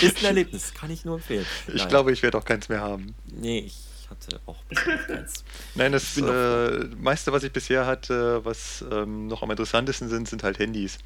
Ist 0.00 0.18
ein 0.18 0.24
Erlebnis, 0.24 0.74
kann 0.74 0.90
ich 0.90 1.04
nur 1.04 1.16
empfehlen. 1.16 1.46
Ich 1.68 1.74
Nein. 1.74 1.88
glaube, 1.88 2.12
ich 2.12 2.22
werde 2.22 2.38
auch 2.38 2.44
keins 2.44 2.68
mehr 2.68 2.80
haben. 2.80 3.14
Nee, 3.26 3.60
ich 3.60 3.76
hatte 4.10 4.40
auch 4.46 4.56
keins. 4.74 5.44
Nein, 5.74 5.92
das 5.92 6.16
äh, 6.18 6.84
meiste, 6.96 7.32
was 7.32 7.42
ich 7.42 7.52
bisher 7.52 7.86
hatte, 7.86 8.44
was 8.44 8.84
ähm, 8.90 9.26
noch 9.26 9.42
am 9.42 9.50
interessantesten 9.50 10.08
sind, 10.08 10.28
sind 10.28 10.42
halt 10.42 10.58
Handys. 10.58 10.98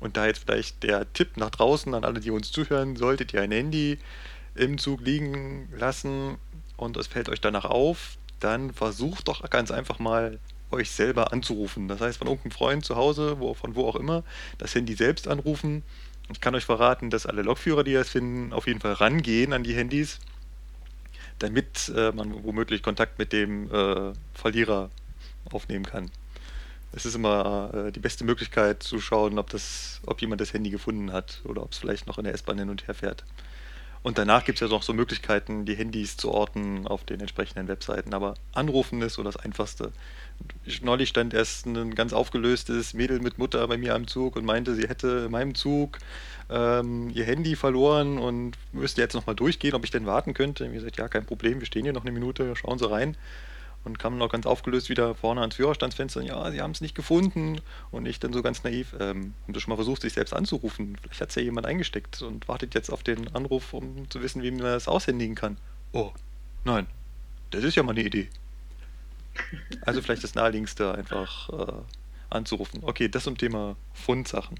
Und 0.00 0.16
da 0.16 0.26
jetzt 0.26 0.44
vielleicht 0.44 0.82
der 0.82 1.12
Tipp 1.12 1.36
nach 1.36 1.50
draußen 1.50 1.92
an 1.94 2.04
alle, 2.04 2.20
die 2.20 2.30
uns 2.30 2.52
zuhören, 2.52 2.96
solltet 2.96 3.32
ihr 3.32 3.42
ein 3.42 3.50
Handy 3.50 3.98
im 4.54 4.78
Zug 4.78 5.00
liegen 5.00 5.68
lassen 5.76 6.38
und 6.76 6.96
es 6.96 7.06
fällt 7.06 7.28
euch 7.28 7.40
danach 7.40 7.64
auf, 7.64 8.18
dann 8.40 8.72
versucht 8.72 9.28
doch 9.28 9.48
ganz 9.50 9.70
einfach 9.70 9.98
mal 9.98 10.38
euch 10.70 10.90
selber 10.90 11.32
anzurufen. 11.32 11.88
Das 11.88 12.00
heißt, 12.00 12.18
von 12.18 12.28
irgendeinem 12.28 12.52
Freund 12.52 12.84
zu 12.84 12.96
Hause, 12.96 13.40
wo, 13.40 13.54
von 13.54 13.74
wo 13.74 13.86
auch 13.86 13.96
immer, 13.96 14.24
das 14.58 14.74
Handy 14.74 14.94
selbst 14.94 15.28
anrufen. 15.28 15.82
Ich 16.30 16.40
kann 16.40 16.54
euch 16.54 16.64
verraten, 16.64 17.10
dass 17.10 17.26
alle 17.26 17.42
Lokführer, 17.42 17.84
die 17.84 17.94
das 17.94 18.10
finden, 18.10 18.52
auf 18.52 18.66
jeden 18.66 18.80
Fall 18.80 18.92
rangehen 18.92 19.52
an 19.52 19.64
die 19.64 19.74
Handys, 19.74 20.18
damit 21.38 21.90
äh, 21.96 22.12
man 22.12 22.44
womöglich 22.44 22.82
Kontakt 22.82 23.18
mit 23.18 23.32
dem 23.32 23.72
äh, 23.72 24.12
Verlierer 24.34 24.90
aufnehmen 25.50 25.86
kann. 25.86 26.10
Es 26.92 27.06
ist 27.06 27.14
immer 27.14 27.70
äh, 27.74 27.92
die 27.92 28.00
beste 28.00 28.24
Möglichkeit 28.24 28.82
zu 28.82 29.00
schauen, 29.00 29.38
ob, 29.38 29.50
das, 29.50 30.00
ob 30.06 30.20
jemand 30.20 30.40
das 30.40 30.52
Handy 30.52 30.70
gefunden 30.70 31.12
hat 31.12 31.40
oder 31.44 31.62
ob 31.62 31.72
es 31.72 31.78
vielleicht 31.78 32.06
noch 32.06 32.18
in 32.18 32.24
der 32.24 32.34
S-Bahn 32.34 32.58
hin 32.58 32.70
und 32.70 32.86
her 32.86 32.94
fährt. 32.94 33.24
Und 34.02 34.18
danach 34.18 34.44
gibt 34.44 34.56
es 34.56 34.60
ja 34.60 34.68
noch 34.68 34.82
so 34.82 34.92
Möglichkeiten, 34.92 35.64
die 35.64 35.74
Handys 35.74 36.16
zu 36.16 36.30
orten 36.30 36.86
auf 36.86 37.04
den 37.04 37.20
entsprechenden 37.20 37.68
Webseiten. 37.68 38.14
Aber 38.14 38.34
anrufen 38.52 39.02
ist 39.02 39.14
so 39.14 39.22
das 39.22 39.36
Einfachste. 39.36 39.92
Ich, 40.64 40.82
neulich 40.82 41.08
stand 41.08 41.34
erst 41.34 41.66
ein 41.66 41.94
ganz 41.94 42.12
aufgelöstes 42.12 42.94
Mädel 42.94 43.20
mit 43.20 43.38
Mutter 43.38 43.66
bei 43.66 43.76
mir 43.76 43.94
am 43.94 44.06
Zug 44.06 44.36
und 44.36 44.44
meinte, 44.44 44.74
sie 44.74 44.88
hätte 44.88 45.24
in 45.26 45.32
meinem 45.32 45.54
Zug 45.54 45.98
ähm, 46.48 47.10
ihr 47.10 47.24
Handy 47.24 47.56
verloren 47.56 48.18
und 48.18 48.56
müsste 48.72 49.00
jetzt 49.00 49.14
nochmal 49.14 49.34
durchgehen, 49.34 49.74
ob 49.74 49.84
ich 49.84 49.90
denn 49.90 50.06
warten 50.06 50.34
könnte. 50.34 50.64
Und 50.64 50.70
ich 50.70 50.76
gesagt, 50.76 50.96
ja, 50.96 51.08
kein 51.08 51.26
Problem, 51.26 51.58
wir 51.60 51.66
stehen 51.66 51.82
hier 51.82 51.92
noch 51.92 52.02
eine 52.02 52.12
Minute, 52.12 52.54
schauen 52.54 52.78
Sie 52.78 52.88
rein. 52.88 53.16
Und 53.84 53.98
kam 53.98 54.18
noch 54.18 54.30
ganz 54.30 54.44
aufgelöst 54.44 54.90
wieder 54.90 55.14
vorne 55.14 55.40
ans 55.40 55.54
Führerstandsfenster. 55.54 56.20
Ja, 56.22 56.50
Sie 56.50 56.60
haben 56.60 56.72
es 56.72 56.80
nicht 56.80 56.94
gefunden. 56.94 57.60
Und 57.90 58.06
ich 58.06 58.20
dann 58.20 58.32
so 58.32 58.42
ganz 58.42 58.64
naiv, 58.64 58.94
ähm, 59.00 59.34
haben 59.44 59.54
Sie 59.54 59.60
schon 59.60 59.70
mal 59.70 59.76
versucht, 59.76 60.02
sich 60.02 60.12
selbst 60.12 60.34
anzurufen? 60.34 60.96
Vielleicht 61.00 61.20
hat 61.20 61.28
es 61.30 61.34
ja 61.36 61.42
jemand 61.42 61.66
eingesteckt 61.66 62.20
und 62.22 62.48
wartet 62.48 62.74
jetzt 62.74 62.90
auf 62.90 63.02
den 63.02 63.34
Anruf, 63.34 63.72
um 63.72 64.10
zu 64.10 64.20
wissen, 64.22 64.42
wie 64.42 64.50
man 64.50 64.60
das 64.60 64.88
aushändigen 64.88 65.34
kann. 65.34 65.56
Oh, 65.92 66.12
nein, 66.64 66.86
das 67.50 67.64
ist 67.64 67.76
ja 67.76 67.82
mal 67.82 67.92
eine 67.92 68.02
Idee. 68.02 68.28
Also 69.82 70.02
vielleicht 70.02 70.24
das 70.24 70.34
Naheliegendste 70.34 70.94
einfach 70.94 71.48
äh, 71.50 71.72
anzurufen. 72.30 72.80
Okay, 72.82 73.08
das 73.08 73.24
zum 73.24 73.38
Thema 73.38 73.76
Fundsachen. 73.94 74.58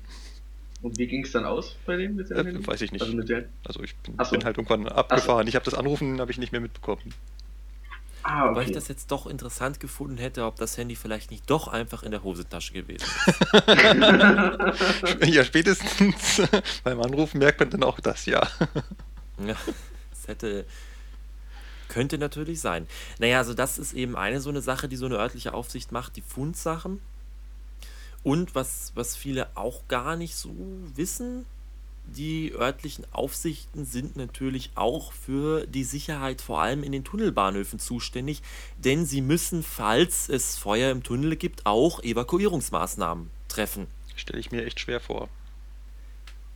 Und 0.80 0.96
wie 0.98 1.06
ging 1.06 1.25
es 1.25 1.32
dann 1.32 1.44
aus 1.44 1.76
bei 1.87 1.96
dem 1.96 2.14
mit 2.16 2.30
der 2.30 2.38
äh, 2.38 2.66
Weiß 2.66 2.80
ich 2.82 2.92
nicht. 2.92 3.02
Also, 3.02 3.18
also 3.64 3.82
ich 3.82 3.96
bin, 3.96 4.14
so. 4.22 4.30
bin, 4.30 4.44
halt 4.44 4.56
irgendwann 4.56 4.87
abgefahren. 4.88 5.46
So. 5.46 5.48
Ich 5.48 5.56
habe 5.56 5.64
das 5.64 5.75
Anrufen 5.75 6.20
habe 6.20 6.30
ich 6.30 6.38
nicht 6.38 6.52
mehr 6.52 6.60
mitbekommen. 6.60 7.12
Ah, 8.30 8.44
okay. 8.44 8.56
Weil 8.56 8.66
ich 8.66 8.73
das 8.73 8.88
jetzt 8.88 9.11
doch 9.11 9.26
interessant 9.26 9.80
gefunden 9.80 10.18
hätte, 10.18 10.44
ob 10.44 10.56
das 10.56 10.76
Handy 10.76 10.97
vielleicht 10.97 11.30
nicht 11.30 11.49
doch 11.49 11.66
einfach 11.66 12.02
in 12.02 12.11
der 12.11 12.23
Hosentasche 12.23 12.75
gewesen 12.75 13.06
ist. 13.26 15.25
ja, 15.35 15.42
spätestens 15.44 16.42
beim 16.85 17.00
Anrufen 17.00 17.38
merkt 17.38 17.58
man 17.61 17.70
dann 17.70 17.82
auch 17.82 18.00
das, 18.00 18.26
ja. 18.26 18.47
ja, 19.38 19.56
das 20.11 20.26
hätte 20.26 20.66
könnte 21.88 22.18
natürlich 22.18 22.61
sein. 22.61 22.87
Naja, 23.18 23.38
also 23.38 23.54
das 23.54 23.78
ist 23.78 23.94
eben 23.94 24.14
eine 24.14 24.42
so 24.42 24.50
eine 24.50 24.61
Sache, 24.61 24.90
die 24.90 24.97
so 24.97 25.06
eine 25.06 25.16
örtliche 25.16 25.54
Aufsicht 25.54 25.90
macht, 25.90 26.16
die 26.16 26.20
Fundsachen. 26.20 27.00
Und 28.23 28.54
was, 28.54 28.92
was 28.94 29.16
viele 29.16 29.49
auch 29.54 29.88
gar 29.88 30.16
nicht 30.16 30.37
so 30.37 30.54
wissen, 30.97 31.47
die 32.17 32.53
örtlichen 32.53 33.05
Aufsichten 33.12 33.85
sind 33.85 34.17
natürlich 34.17 34.71
auch 34.75 35.12
für 35.12 35.67
die 35.67 35.85
Sicherheit 35.85 36.41
vor 36.41 36.61
allem 36.61 36.83
in 36.83 36.93
den 36.93 37.05
Tunnelbahnhöfen 37.05 37.79
zuständig, 37.79 38.43
denn 38.79 39.07
sie 39.07 39.21
müssen, 39.21 39.62
falls 39.62 40.29
es 40.29 40.57
Feuer 40.57 40.91
im 40.91 41.03
Tunnel 41.03 41.37
gibt, 41.37 41.67
auch 41.67 42.03
Evakuierungsmaßnahmen 42.03 43.31
treffen. 43.49 43.87
Stelle 44.17 44.41
ich 44.41 44.50
mir 44.50 44.65
echt 44.65 44.81
schwer 44.81 45.00
vor. 45.00 45.29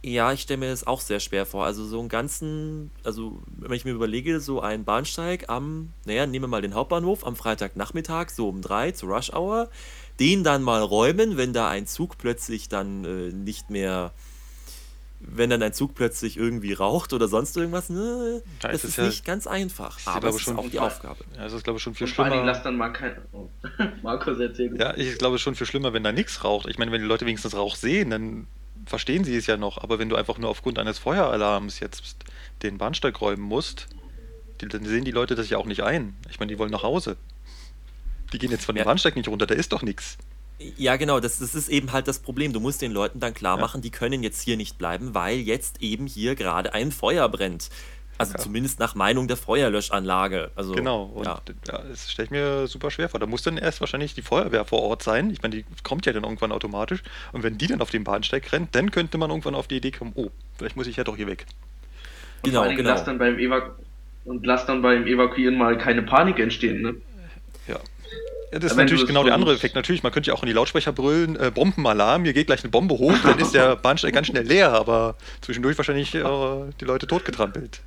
Ja, 0.05 0.33
ich 0.33 0.43
stelle 0.43 0.59
mir 0.59 0.71
das 0.71 0.85
auch 0.85 1.01
sehr 1.01 1.21
schwer 1.21 1.47
vor. 1.47 1.65
Also 1.65 1.85
so 1.85 2.01
einen 2.01 2.09
ganzen, 2.09 2.91
also 3.05 3.41
wenn 3.47 3.77
ich 3.77 3.85
mir 3.85 3.93
überlege, 3.93 4.41
so 4.41 4.61
ein 4.61 4.85
Bahnsteig 4.85 5.49
am, 5.49 5.93
naja, 6.07 6.27
nehmen 6.27 6.45
wir 6.45 6.49
mal 6.49 6.63
den 6.63 6.75
Hauptbahnhof 6.75 7.25
am 7.25 7.37
Freitagnachmittag, 7.37 8.31
so 8.31 8.49
um 8.49 8.63
drei 8.63 8.91
zur 8.91 9.11
Rush 9.11 9.33
Hour, 9.33 9.69
den 10.19 10.43
dann 10.43 10.65
mal 10.65 10.83
räumen, 10.83 11.37
wenn 11.37 11.53
da 11.53 11.69
ein 11.69 11.87
Zug 11.87 12.19
plötzlich 12.19 12.69
dann 12.69 13.05
äh, 13.05 13.33
nicht 13.33 13.71
mehr, 13.71 14.13
wenn 15.25 15.50
dann 15.50 15.62
ein 15.62 15.73
Zug 15.73 15.95
plötzlich 15.95 16.37
irgendwie 16.37 16.73
raucht 16.73 17.12
oder 17.12 17.29
sonst 17.29 17.57
irgendwas, 17.57 17.88
ne, 17.88 18.43
ja, 18.62 18.69
das 18.69 18.85
ist, 18.85 18.97
ja, 18.97 19.05
nicht 19.05 19.25
ganz 19.25 19.47
einfach. 19.47 19.99
Aber 20.05 20.29
es 20.29 20.37
ist 20.37 20.49
auch 20.49 20.69
die 20.69 20.81
Aufgabe. 20.81 21.25
Ja, 21.37 21.45
das 21.45 21.52
ist 21.52 21.64
glaube 21.64 21.79
ich 21.79 21.83
schon 21.83 21.95
viel 21.95 22.07
Und 22.07 22.12
schlimmer. 22.12 22.29
Vor 22.29 22.37
allem 22.38 22.47
lass 22.47 22.62
dann 22.62 22.76
mal 22.76 22.91
kein, 22.91 23.17
oh. 23.33 23.49
Markus 24.02 24.38
erzählen. 24.38 24.76
Ja, 24.76 24.97
ich 24.97 25.19
glaube 25.19 25.38
schon 25.38 25.55
viel 25.55 25.67
schlimmer, 25.67 25.93
wenn 25.93 26.02
da 26.02 26.12
nichts 26.12 26.45
raucht. 26.45 26.67
Ich 26.69 26.79
meine, 26.79 26.91
wenn 26.93 27.00
die 27.00 27.07
Leute 27.07 27.25
wenigstens 27.25 27.55
Rauch 27.55 27.76
sehen, 27.76 28.11
dann 28.11 28.47
verstehen 28.85 29.25
sie 29.25 29.37
es 29.37 29.47
ja 29.47 29.57
noch, 29.57 29.79
aber 29.79 29.99
wenn 29.99 30.09
du 30.09 30.17
einfach 30.17 30.38
nur 30.38 30.50
aufgrund 30.50 30.79
eines 30.79 30.99
Feueralarms 30.99 31.81
jetzt 31.81 32.17
den 32.62 32.79
Bahnsteig 32.79 33.21
räumen 33.21 33.43
musst, 33.43 33.88
die, 34.61 34.67
dann 34.67 34.85
sehen 34.85 35.05
die 35.05 35.12
Leute 35.12 35.35
das 35.35 35.49
ja 35.50 35.59
auch 35.59 35.67
nicht 35.67 35.83
ein. 35.83 36.17
Ich 36.31 36.41
meine, 36.41 36.52
die 36.52 36.59
wollen 36.59 36.71
nach 36.71 36.83
Hause. 36.83 37.17
Die 38.33 38.38
gehen 38.38 38.50
jetzt 38.50 38.64
von 38.64 38.75
dem 38.75 38.85
Bahnsteig 38.85 39.14
nicht 39.14 39.29
runter, 39.29 39.47
da 39.47 39.55
ist 39.55 39.73
doch 39.73 39.83
nichts. 39.83 40.19
Ja, 40.76 40.97
genau, 40.97 41.21
das, 41.21 41.38
das 41.38 41.54
ist 41.54 41.69
eben 41.69 41.92
halt 41.92 42.09
das 42.09 42.19
Problem. 42.19 42.52
Du 42.52 42.61
musst 42.61 42.83
den 42.83 42.92
Leuten 42.92 43.21
dann 43.21 43.35
klar 43.35 43.57
machen, 43.57 43.78
ja. 43.78 43.83
die 43.83 43.90
können 43.90 44.23
jetzt 44.23 44.42
hier 44.42 44.57
nicht 44.57 44.78
bleiben, 44.78 45.14
weil 45.14 45.38
jetzt 45.38 45.83
eben 45.83 46.07
hier 46.07 46.35
gerade 46.35 46.75
ein 46.75 46.92
Feuer 46.92 47.28
brennt. 47.28 47.71
Also 48.19 48.35
ja. 48.35 48.38
zumindest 48.38 48.78
nach 48.78 48.95
Meinung 48.95 49.26
der 49.26 49.37
Feuerlöschanlage. 49.37 50.50
Also, 50.54 50.75
genau, 50.75 51.04
und 51.04 51.26
ja. 51.26 51.40
das 51.66 52.11
stelle 52.11 52.26
ich 52.26 52.31
mir 52.31 52.66
super 52.66 52.90
schwer 52.90 53.09
vor. 53.09 53.19
Da 53.19 53.26
muss 53.26 53.42
dann 53.42 53.57
erst 53.57 53.81
wahrscheinlich 53.81 54.14
die 54.14 54.23
Feuerwehr 54.23 54.64
vor 54.64 54.83
Ort 54.83 55.02
sein. 55.02 55.31
Ich 55.31 55.42
meine, 55.42 55.57
die 55.57 55.64
kommt 55.83 56.07
ja 56.07 56.12
dann 56.12 56.23
irgendwann 56.23 56.52
automatisch. 56.52 57.02
Und 57.33 57.42
wenn 57.42 57.59
die 57.59 57.66
dann 57.66 57.81
auf 57.81 57.90
den 57.90 58.04
Bahnsteig 58.04 58.52
rennt, 58.52 58.75
dann 58.75 58.90
könnte 58.90 59.19
man 59.19 59.31
irgendwann 59.31 59.54
auf 59.54 59.66
die 59.66 59.76
Idee 59.76 59.90
kommen, 59.90 60.12
oh, 60.14 60.28
vielleicht 60.57 60.76
muss 60.76 60.87
ich 60.87 60.97
ja 60.97 61.04
doch 61.04 61.16
hier 61.16 61.26
weg. 61.26 61.47
Und 62.42 62.50
genau, 62.50 62.69
genau. 62.69 62.90
Lass 62.90 63.04
dann 63.04 63.19
beim 63.19 63.38
und 64.25 64.47
lass 64.47 64.66
dann 64.66 64.83
beim 64.83 65.07
Evakuieren 65.07 65.57
mal 65.57 65.76
keine 65.78 66.02
Panik 66.02 66.38
entstehen, 66.38 66.83
ne? 66.83 66.95
Das 68.53 68.73
ist 68.73 68.77
natürlich 68.77 69.07
genau 69.07 69.25
der 69.25 69.35
andere 69.35 69.55
Effekt. 69.55 69.75
Natürlich, 69.75 70.03
man 70.03 70.13
könnte 70.13 70.29
ja 70.29 70.35
auch 70.35 70.43
in 70.43 70.47
die 70.47 70.53
Lautsprecher 70.53 70.93
brüllen, 70.93 71.37
äh, 71.37 71.51
Bombenalarm, 71.51 72.25
hier 72.25 72.35
geht 72.35 72.49
gleich 72.49 72.63
eine 72.63 72.71
Bombe 72.71 72.99
hoch, 72.99 73.15
dann 73.23 73.39
ist 73.39 73.55
der 73.55 73.77
Bahnsteig 73.83 74.13
ganz 74.13 74.27
schnell 74.27 74.45
leer, 74.45 74.73
aber 74.73 75.17
zwischendurch 75.41 75.79
wahrscheinlich 75.79 76.15
äh, 76.15 76.23
die 76.81 76.85
Leute 76.85 77.07
totgetrampelt. 77.07 77.81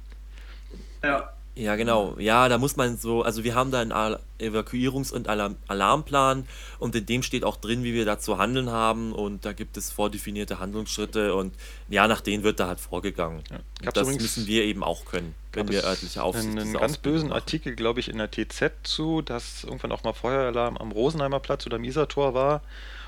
Ja. 1.03 1.34
Ja, 1.57 1.77
genau. 1.77 2.15
Ja, 2.19 2.49
da 2.49 2.57
muss 2.57 2.75
man 2.75 2.97
so, 2.97 3.21
also 3.21 3.45
wir 3.45 3.55
haben 3.55 3.71
da 3.71 3.79
einen 3.79 3.93
Evakuierungs- 4.39 5.13
und 5.13 5.29
Alarm 5.29 5.55
Alarmplan 5.67 6.45
und 6.79 6.95
in 6.95 7.05
dem 7.05 7.23
steht 7.23 7.45
auch 7.45 7.55
drin, 7.55 7.85
wie 7.85 7.93
wir 7.93 8.03
da 8.03 8.19
zu 8.19 8.37
handeln 8.37 8.69
haben 8.69 9.13
und 9.13 9.45
da 9.45 9.53
gibt 9.53 9.77
es 9.77 9.89
vordefinierte 9.89 10.59
Handlungsschritte 10.59 11.33
und 11.33 11.53
ja, 11.87 12.09
nach 12.09 12.19
denen 12.19 12.43
wird 12.43 12.59
da 12.59 12.67
halt 12.67 12.81
vorgegangen. 12.81 13.41
Ja. 13.49 13.91
Das 13.91 14.05
müssen 14.05 14.47
wir 14.47 14.65
eben 14.65 14.83
auch 14.83 15.05
können, 15.05 15.33
wenn 15.53 15.69
wir 15.69 15.85
örtliche 15.85 16.23
Aufsicht 16.23 16.49
haben. 16.49 16.59
Einen 16.59 16.73
ganz 16.73 16.97
bösen 16.97 17.29
machen. 17.29 17.37
Artikel, 17.37 17.75
glaube 17.75 18.01
ich, 18.01 18.09
in 18.09 18.17
der 18.17 18.29
TZ 18.29 18.71
zu, 18.83 19.21
dass 19.21 19.63
irgendwann 19.63 19.93
auch 19.93 20.03
mal 20.03 20.13
Feueralarm 20.13 20.75
am 20.75 20.91
Rosenheimer 20.91 21.39
Platz 21.39 21.65
oder 21.65 21.77
am 21.77 21.85
Isartor 21.85 22.33
war 22.33 22.63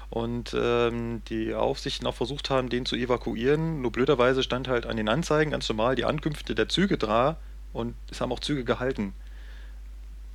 und 0.09 0.55
ähm, 0.57 1.21
die 1.27 1.53
Aufsichten 1.53 2.07
auch 2.07 2.15
versucht 2.15 2.49
haben, 2.49 2.69
den 2.69 2.85
zu 2.85 2.95
evakuieren. 2.95 3.81
Nur 3.81 3.91
blöderweise 3.91 4.41
stand 4.41 4.69
halt 4.69 4.85
an 4.85 4.95
den 4.95 5.09
Anzeigen 5.09 5.51
ganz 5.51 5.67
normal 5.67 5.95
die 5.95 6.05
Ankünfte 6.05 6.55
der 6.55 6.69
Züge 6.69 6.97
da 6.97 7.35
und 7.73 7.95
es 8.09 8.21
haben 8.21 8.31
auch 8.31 8.39
Züge 8.39 8.63
gehalten. 8.63 9.13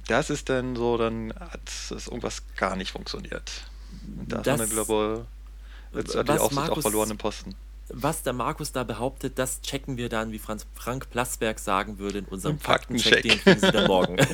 Das 0.06 0.30
ist 0.30 0.48
dann 0.48 0.74
so, 0.76 0.96
dann 0.96 1.32
hat 1.38 1.60
es 1.66 1.90
irgendwas 2.06 2.42
gar 2.56 2.76
nicht 2.76 2.92
funktioniert. 2.92 3.50
Und 4.18 4.32
da 4.32 4.38
das, 4.38 4.60
haben 4.60 4.68
wir, 4.68 4.74
glaube 4.74 5.26
ich, 5.92 5.98
jetzt 5.98 6.16
hat 6.16 6.28
die 6.28 6.32
Aufsicht 6.32 6.54
Markus, 6.54 6.78
auch 6.78 6.82
verloren 6.82 7.10
im 7.10 7.18
Posten. 7.18 7.54
Was 7.88 8.22
der 8.22 8.32
Markus 8.32 8.72
da 8.72 8.84
behauptet, 8.84 9.38
das 9.38 9.60
checken 9.60 9.98
wir 9.98 10.08
dann, 10.08 10.32
wie 10.32 10.38
Franz, 10.38 10.66
Frank 10.74 11.10
Plasberg 11.10 11.58
sagen 11.58 11.98
würde, 11.98 12.18
in 12.18 12.24
unserem 12.24 12.58
Faktencheck, 12.58 13.22
den 13.22 13.38
kriegen 13.38 13.60
Sie 13.60 13.70
dann 13.70 13.86
morgen. 13.86 14.16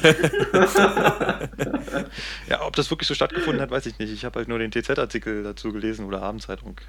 ja, 2.48 2.64
ob 2.64 2.76
das 2.76 2.88
wirklich 2.90 3.08
so 3.08 3.14
stattgefunden 3.14 3.60
hat, 3.60 3.70
weiß 3.70 3.86
ich 3.86 3.98
nicht. 3.98 4.12
Ich 4.12 4.24
habe 4.24 4.38
halt 4.38 4.48
nur 4.48 4.58
den 4.60 4.70
TZ-Artikel 4.70 5.42
dazu 5.42 5.72
gelesen 5.72 6.04
oder 6.04 6.22
Abendzeitung. 6.22 6.80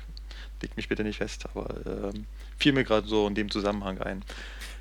Legt 0.61 0.77
mich 0.77 0.89
bitte 0.89 1.03
nicht 1.03 1.17
fest, 1.17 1.45
aber 1.53 1.73
ähm, 2.13 2.25
fiel 2.57 2.73
mir 2.73 2.83
gerade 2.83 3.07
so 3.07 3.25
in 3.27 3.33
dem 3.33 3.49
Zusammenhang 3.49 3.99
ein. 3.99 4.23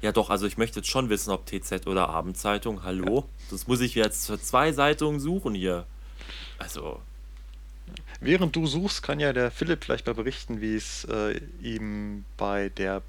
Ja, 0.01 0.13
doch, 0.13 0.31
also 0.31 0.47
ich 0.47 0.59
möchte 0.59 0.81
jetzt 0.81 0.89
schon 0.89 1.09
wissen, 1.09 1.31
ob 1.31 1.47
TZ 1.47 1.87
oder 1.87 2.09
Abendzeitung. 2.09 2.85
Hallo? 2.85 3.21
Ja. 3.21 3.25
Das 3.51 3.67
muss 3.67 3.81
ich 3.81 3.95
jetzt 3.95 4.27
für 4.27 4.41
zwei 4.41 4.71
Zeitungen 4.73 5.21
suchen 5.21 5.55
hier. 5.55 5.87
Also. 6.59 7.01
Während 8.21 8.55
du 8.55 8.67
suchst, 8.67 9.03
kann 9.03 9.21
ja 9.21 9.33
der 9.33 9.51
Philipp 9.51 9.85
vielleicht 9.85 10.07
mal 10.07 10.15
berichten, 10.15 10.61
wie 10.61 10.77
es 10.77 11.05
äh, 11.05 11.41
ihm 11.63 12.25
bei 12.37 12.69
der 12.69 13.03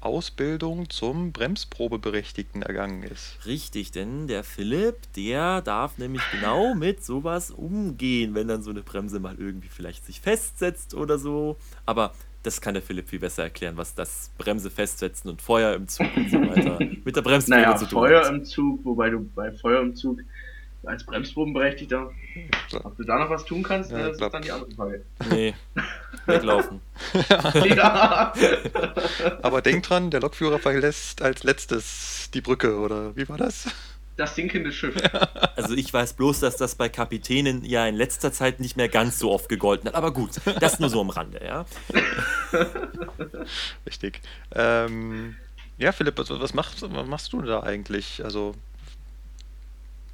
Ausbildung 0.00 0.90
zum 0.90 1.32
Bremsprobeberechtigten 1.32 2.62
ergangen 2.62 3.02
ist. 3.02 3.38
Richtig, 3.44 3.92
denn 3.92 4.28
der 4.28 4.44
Philipp, 4.44 4.96
der 5.14 5.62
darf 5.62 5.98
nämlich 5.98 6.22
genau 6.32 6.74
mit 6.76 7.04
sowas 7.04 7.50
umgehen, 7.50 8.34
wenn 8.34 8.48
dann 8.48 8.62
so 8.62 8.70
eine 8.70 8.82
Bremse 8.82 9.20
mal 9.20 9.36
irgendwie 9.38 9.68
vielleicht 9.68 10.06
sich 10.06 10.20
festsetzt 10.20 10.94
oder 10.94 11.18
so. 11.18 11.56
Aber 11.86 12.14
das 12.46 12.60
kann 12.60 12.74
der 12.74 12.82
Philipp 12.82 13.08
viel 13.08 13.18
besser 13.18 13.42
erklären, 13.42 13.76
was 13.76 13.94
das 13.94 14.30
Bremse 14.38 14.70
festsetzen 14.70 15.28
und 15.28 15.42
Feuer 15.42 15.74
im 15.74 15.88
Zug 15.88 16.06
und 16.16 16.30
so 16.30 16.40
weiter 16.40 16.78
mit 17.04 17.16
der 17.16 17.22
Bremsprobe 17.22 17.60
naja, 17.60 17.76
zu 17.76 17.86
tun 17.86 17.98
Feuer 17.98 18.24
hat. 18.24 18.32
im 18.32 18.44
Zug, 18.44 18.84
wobei 18.84 19.10
du 19.10 19.28
bei 19.34 19.50
Feuer 19.50 19.82
im 19.82 19.96
Zug 19.96 20.20
als 20.84 21.04
Bremsprobenberechtigter, 21.04 22.12
ob 22.84 22.96
du 22.96 23.02
da 23.02 23.18
noch 23.18 23.28
was 23.28 23.44
tun 23.44 23.64
kannst, 23.64 23.90
ja, 23.90 23.98
das 23.98 24.20
ist 24.20 24.32
dann 24.32 24.42
die 24.42 24.52
andere 24.52 24.70
Frage. 24.70 25.04
Nee, 25.30 25.54
weglaufen. 26.26 26.80
ja. 27.64 28.32
Aber 29.42 29.62
denk 29.62 29.82
dran, 29.82 30.10
der 30.10 30.20
Lokführer 30.20 30.60
verlässt 30.60 31.22
als 31.22 31.42
letztes 31.42 32.30
die 32.32 32.40
Brücke, 32.40 32.78
oder 32.78 33.16
wie 33.16 33.28
war 33.28 33.38
das? 33.38 33.66
Das 34.16 34.34
sinkende 34.34 34.72
Schiff. 34.72 34.96
Also 35.56 35.74
ich 35.74 35.92
weiß 35.92 36.12
bloß, 36.12 36.40
dass 36.40 36.58
das 36.58 36.74
bei 36.74 36.90
Kapitänen 36.90 37.64
ja 37.64 37.86
in 37.86 37.94
letzter 37.94 38.30
Zeit 38.30 38.60
nicht 38.60 38.76
mehr 38.76 38.90
ganz 38.90 39.18
so 39.18 39.32
oft 39.32 39.48
gegolten 39.48 39.88
hat. 39.88 39.94
Aber 39.94 40.12
gut, 40.12 40.32
das 40.60 40.78
nur 40.78 40.90
so 40.90 41.00
am 41.00 41.08
Rande, 41.08 41.40
ja. 41.42 41.64
Richtig. 43.86 44.20
Ähm, 44.54 45.36
ja, 45.78 45.92
Philipp, 45.92 46.18
was 46.18 46.52
machst, 46.52 46.82
was 46.82 47.06
machst 47.06 47.32
du 47.32 47.40
da 47.40 47.62
eigentlich? 47.62 48.22
Also 48.22 48.54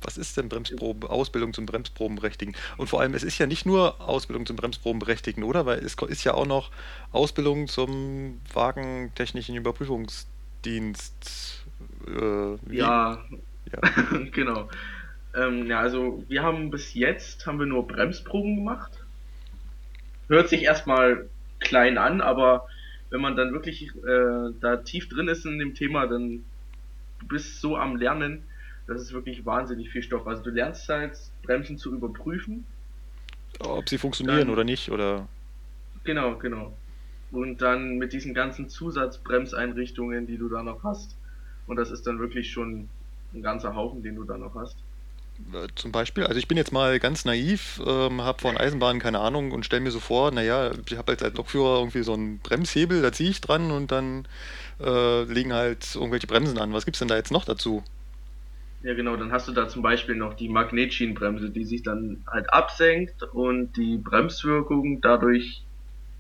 was 0.05 0.19
ist 0.19 0.37
denn 0.37 0.49
Bremsproben, 0.49 1.09
Ausbildung 1.09 1.53
zum 1.53 1.67
Bremsprobenberechtigen? 1.67 2.55
Und 2.77 2.89
vor 2.89 3.01
allem, 3.01 3.15
es 3.15 3.23
ist 3.23 3.39
ja 3.39 3.47
nicht 3.47 3.67
nur 3.67 4.01
Ausbildung 4.01 4.47
zum 4.47 4.57
Bremsprobenberechtigen, 4.57 5.43
oder? 5.43 5.67
Weil 5.67 5.79
es 5.81 5.95
ist 5.95 6.25
ja 6.25 6.35
auch 6.35 6.47
noch 6.47 6.71
Ausbildung 7.13 7.69
zum 7.69 8.41
Wagentechnischen 8.53 9.57
Überprüfungsdienst. 9.57 11.65
Äh, 12.07 12.75
ja, 12.75 13.25
ja. 13.73 14.19
genau. 14.33 14.69
Ähm, 15.35 15.67
ja, 15.67 15.81
also 15.81 16.25
wir 16.29 16.43
haben 16.43 16.71
bis 16.71 16.95
jetzt 16.95 17.47
haben 17.47 17.59
wir 17.59 17.67
nur 17.67 17.87
Bremsproben 17.87 18.57
gemacht. 18.57 18.93
Hört 20.29 20.49
sich 20.49 20.63
erstmal 20.63 21.29
klein 21.59 21.99
an, 21.99 22.21
aber 22.21 22.67
wenn 23.11 23.21
man 23.21 23.37
dann 23.37 23.53
wirklich 23.53 23.89
äh, 24.05 24.53
da 24.61 24.77
tief 24.79 25.09
drin 25.09 25.29
ist 25.29 25.45
in 25.47 25.59
dem 25.59 25.75
Thema, 25.75 26.07
dann 26.07 26.45
du 27.21 27.27
bist 27.29 27.61
so 27.61 27.77
am 27.77 27.97
Lernen, 27.97 28.45
das 28.87 29.01
ist 29.01 29.13
wirklich 29.13 29.47
wahnsinnig 29.47 29.91
viel 29.91 30.03
Stoff. 30.03 30.27
Also 30.27 30.43
du 30.43 30.51
lernst 30.51 30.89
halt 30.89 31.17
Bremsen 31.43 31.79
zu 31.79 31.95
überprüfen. 31.95 32.65
Ob 33.61 33.89
sie 33.89 33.99
funktionieren 33.99 34.39
dann, 34.39 34.51
oder 34.51 34.65
nicht, 34.65 34.91
oder? 34.91 35.29
Genau, 36.05 36.37
genau. 36.37 36.77
Und 37.31 37.63
dann 37.63 37.97
mit 37.99 38.13
diesen 38.13 38.35
ganzen 38.35 38.69
Zusatzbremseinrichtungen, 38.69 40.27
die 40.27 40.37
du 40.37 40.49
da 40.49 40.63
noch 40.63 40.83
hast. 40.83 41.17
Und 41.67 41.77
das 41.77 41.91
ist 41.91 42.07
dann 42.07 42.19
wirklich 42.19 42.51
schon 42.51 42.89
ein 43.35 43.43
ganzer 43.43 43.75
Haufen, 43.75 44.03
den 44.03 44.17
du 44.17 44.25
da 44.25 44.37
noch 44.37 44.55
hast. 44.55 44.77
Äh, 45.53 45.69
zum 45.75 45.93
Beispiel, 45.93 46.25
also 46.25 46.39
ich 46.39 46.49
bin 46.49 46.57
jetzt 46.57 46.73
mal 46.73 46.99
ganz 46.99 47.25
naiv, 47.25 47.81
ähm, 47.87 48.23
habe 48.23 48.41
von 48.41 48.57
Eisenbahnen 48.57 49.01
keine 49.01 49.21
Ahnung 49.21 49.53
und 49.53 49.65
stelle 49.65 49.83
mir 49.83 49.91
so 49.91 50.01
vor, 50.01 50.31
naja, 50.31 50.71
ich 50.89 50.97
habe 50.97 51.13
jetzt 51.13 51.23
als 51.23 51.37
Lokführer 51.37 51.79
irgendwie 51.79 52.03
so 52.03 52.13
einen 52.13 52.39
Bremshebel, 52.39 53.03
da 53.03 53.13
ziehe 53.13 53.31
ich 53.31 53.41
dran 53.41 53.71
und 53.71 53.91
dann 53.91 54.27
äh, 54.81 55.25
liegen 55.25 55.53
halt 55.53 55.95
irgendwelche 55.95 56.27
Bremsen 56.27 56.59
an. 56.59 56.73
Was 56.73 56.85
gibt 56.85 56.97
es 56.97 56.99
denn 56.99 57.09
da 57.09 57.17
jetzt 57.17 57.33
noch 57.33 57.45
dazu? 57.45 57.83
Ja 58.83 58.95
genau, 58.95 59.17
dann 59.17 59.31
hast 59.31 59.47
du 59.47 59.53
da 59.53 59.69
zum 59.69 59.83
Beispiel 59.83 60.17
noch 60.17 60.35
die 60.35 60.49
Magnetschienenbremse, 60.49 61.51
die 61.51 61.65
sich 61.65 61.83
dann 61.83 62.25
halt 62.27 62.53
absenkt 62.53 63.23
und 63.33 63.77
die 63.77 63.97
Bremswirkung 63.97 65.01
dadurch 65.01 65.63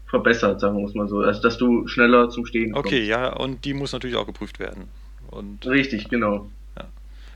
verbessert, 0.07 0.61
sagen 0.61 0.79
wir 0.79 0.87
es 0.87 0.94
mal 0.94 1.09
so. 1.09 1.20
Also 1.20 1.42
dass 1.42 1.59
du 1.59 1.88
schneller 1.88 2.29
zum 2.31 2.46
Stehen 2.46 2.72
kommst. 2.72 2.87
Okay, 2.87 3.05
ja, 3.05 3.33
und 3.33 3.64
die 3.64 3.75
muss 3.75 3.92
natürlich 3.92 4.16
auch 4.16 4.27
geprüft 4.27 4.61
werden. 4.61 4.88
Und, 5.31 5.66
Richtig, 5.66 6.09
genau. 6.09 6.51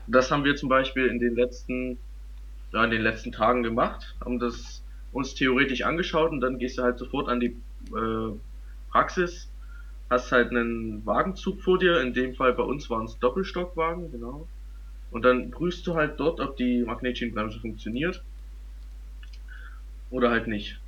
Das 0.07 0.31
haben 0.31 0.45
wir 0.45 0.55
zum 0.55 0.69
Beispiel 0.69 1.07
in 1.07 1.19
den 1.19 1.35
letzten, 1.35 1.97
ja, 2.71 2.83
in 2.83 2.91
den 2.91 3.01
letzten 3.01 3.31
Tagen 3.31 3.61
gemacht, 3.61 4.15
haben 4.23 4.39
das 4.39 4.81
uns 5.11 5.35
theoretisch 5.35 5.83
angeschaut 5.83 6.31
und 6.31 6.39
dann 6.41 6.59
gehst 6.59 6.77
du 6.77 6.83
halt 6.83 6.97
sofort 6.97 7.27
an 7.27 7.39
die 7.39 7.57
äh, 7.93 8.31
Praxis, 8.89 9.49
hast 10.09 10.31
halt 10.31 10.51
einen 10.51 11.05
Wagenzug 11.05 11.61
vor 11.61 11.77
dir, 11.77 12.01
in 12.01 12.13
dem 12.13 12.35
Fall 12.35 12.53
bei 12.53 12.63
uns 12.63 12.89
waren 12.89 13.05
es 13.05 13.19
Doppelstockwagen, 13.19 14.11
genau. 14.11 14.47
Und 15.11 15.23
dann 15.23 15.51
prüfst 15.51 15.85
du 15.87 15.95
halt 15.95 16.19
dort, 16.19 16.39
ob 16.39 16.55
die 16.57 16.83
Magnetschienenbremse 16.83 17.59
funktioniert 17.59 18.23
oder 20.09 20.29
halt 20.29 20.47
nicht. 20.47 20.79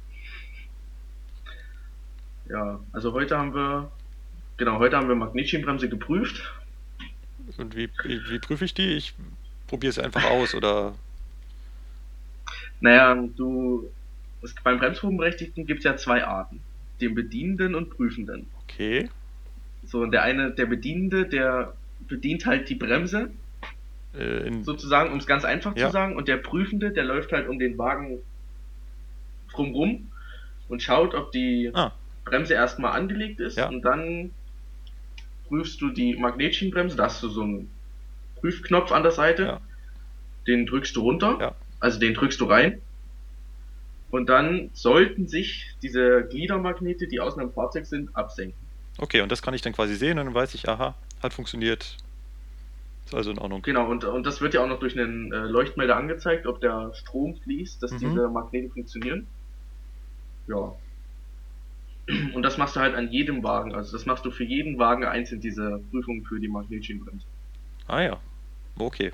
Ja, 2.48 2.80
also 2.94 3.14
heute 3.14 3.38
haben 3.38 3.54
wir, 3.54 3.92
genau, 4.58 4.80
heute 4.80 4.98
haben 4.98 5.08
wir 5.08 5.16
Magnetschienenbremse 5.16 5.90
geprüft 5.90 6.54
und 7.58 7.76
wie, 7.76 7.90
wie, 8.04 8.40
prüfe 8.40 8.66
ich 8.66 8.74
die? 8.74 8.94
Ich 8.94 9.14
probiere 9.68 9.92
es 9.92 10.00
einfach 10.00 10.26
aus, 10.26 10.54
oder? 10.56 10.96
Naja, 12.82 13.14
du. 13.36 13.90
Es, 14.42 14.56
beim 14.64 14.80
Bremsprobenberechtigten 14.80 15.66
gibt 15.66 15.80
es 15.80 15.84
ja 15.84 15.98
zwei 15.98 16.24
Arten. 16.24 16.62
Den 17.02 17.14
Bedienenden 17.14 17.76
und 17.76 17.90
Prüfenden. 17.90 18.48
Okay. 18.64 19.10
So, 19.84 20.02
und 20.02 20.12
der 20.12 20.24
eine, 20.24 20.52
der 20.52 20.66
Bedienende, 20.66 21.26
der 21.26 21.74
bedient 22.08 22.46
halt 22.46 22.70
die 22.70 22.76
Bremse. 22.76 23.32
Äh, 24.18 24.64
sozusagen, 24.64 25.12
um 25.12 25.20
es 25.20 25.28
ganz 25.28 25.44
einfach 25.44 25.76
ja. 25.76 25.88
zu 25.88 25.92
sagen. 25.92 26.16
Und 26.16 26.30
der 26.30 26.38
Prüfende, 26.38 26.92
der 26.92 27.04
läuft 27.04 27.34
halt 27.34 27.50
um 27.50 27.60
den 27.60 27.78
Wagen 27.78 28.20
drumrum 29.52 30.10
und 30.70 30.82
schaut, 30.82 31.14
ob 31.16 31.32
die 31.32 31.72
ah. 31.74 31.92
Bremse 32.24 32.54
erstmal 32.54 32.98
angelegt 32.98 33.40
ist. 33.40 33.58
Ja. 33.58 33.68
Und 33.68 33.82
dann 33.82 34.32
prüfst 35.50 35.82
du 35.82 35.90
die 35.90 36.16
Magnetschienenbremse, 36.16 36.96
da 36.96 37.06
hast 37.06 37.22
du 37.22 37.28
so 37.28 37.42
einen 37.42 37.70
Prüfknopf 38.40 38.92
an 38.92 39.04
der 39.04 39.12
Seite, 39.12 39.44
ja. 39.44 39.62
den 40.48 40.66
drückst 40.66 40.96
du 40.96 41.02
runter, 41.02 41.38
ja. 41.42 41.56
also 41.80 42.00
den 42.00 42.14
drückst 42.14 42.40
du 42.40 42.46
rein. 42.46 42.82
Und 44.12 44.30
dann 44.30 44.72
sollten 44.74 45.28
sich 45.28 45.76
diese 45.84 46.24
Gliedermagnete, 46.24 47.08
die 47.08 47.20
außen 47.20 47.42
am 47.42 47.52
Fahrzeug 47.52 47.86
sind, 47.86 48.16
absenken. 48.16 48.58
Okay, 48.98 49.22
und 49.22 49.32
das 49.32 49.42
kann 49.42 49.54
ich 49.54 49.62
dann 49.62 49.74
quasi 49.74 49.96
sehen 49.96 50.18
und 50.18 50.26
dann 50.26 50.34
weiß 50.34 50.56
ich, 50.56 50.68
aha, 50.68 50.96
hat 51.22 51.34
funktioniert. 51.34 51.98
Ist 53.06 53.14
also 53.14 53.32
in 53.32 53.40
Ordnung. 53.40 53.62
Genau, 53.62 53.90
und, 53.90 54.04
und 54.04 54.26
das 54.26 54.42
wird 54.42 54.54
ja 54.54 54.64
auch 54.64 54.68
noch 54.68 54.80
durch 54.80 55.00
einen 55.00 55.32
äh, 55.32 55.38
Leuchtmelder 55.38 55.96
angezeigt, 55.96 56.48
ob 56.48 56.60
der 56.62 56.94
Strom 56.94 57.36
fließt, 57.38 57.82
dass 57.82 57.92
mhm. 57.92 58.00
diese 58.00 58.30
Magnete 58.30 58.70
funktionieren. 58.70 59.28
Ja, 60.48 60.74
und 62.34 62.44
das 62.44 62.58
machst 62.58 62.76
du 62.76 62.80
halt 62.80 62.96
an 62.96 63.12
jedem 63.12 63.44
Wagen. 63.44 63.74
Also 63.74 63.92
das 63.92 64.06
machst 64.06 64.26
du 64.26 64.32
für 64.32 64.44
jeden 64.44 64.80
Wagen 64.80 65.06
einzeln, 65.06 65.42
diese 65.42 65.82
Prüfung 65.92 66.24
für 66.26 66.40
die 66.40 66.48
Magnetschienenbremse. 66.48 67.26
Ah 67.88 68.02
ja, 68.02 68.18
okay. 68.78 69.12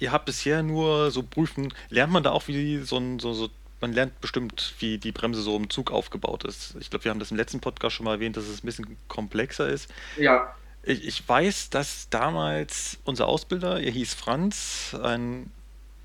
Ihr 0.00 0.12
habt 0.12 0.26
bisher 0.26 0.62
nur 0.62 1.10
so 1.10 1.22
prüfen, 1.22 1.72
lernt 1.88 2.12
man 2.12 2.22
da 2.22 2.30
auch 2.30 2.48
wie 2.48 2.78
so 2.78 2.98
ein, 2.98 3.18
so, 3.18 3.32
so 3.32 3.48
man 3.80 3.92
lernt 3.92 4.20
bestimmt, 4.20 4.74
wie 4.78 4.98
die 4.98 5.12
Bremse 5.12 5.42
so 5.42 5.56
im 5.56 5.70
Zug 5.70 5.90
aufgebaut 5.90 6.44
ist. 6.44 6.74
Ich 6.80 6.90
glaube, 6.90 7.04
wir 7.04 7.10
haben 7.10 7.18
das 7.18 7.30
im 7.30 7.36
letzten 7.36 7.60
Podcast 7.60 7.96
schon 7.96 8.04
mal 8.04 8.14
erwähnt, 8.14 8.36
dass 8.36 8.48
es 8.48 8.62
ein 8.62 8.66
bisschen 8.66 8.96
komplexer 9.08 9.68
ist. 9.68 9.92
Ja. 10.18 10.54
Ich, 10.82 11.06
ich 11.06 11.28
weiß, 11.28 11.70
dass 11.70 12.08
damals 12.10 12.98
unser 13.04 13.26
Ausbilder, 13.26 13.80
er 13.80 13.90
hieß 13.90 14.14
Franz, 14.14 14.96
ein 15.02 15.50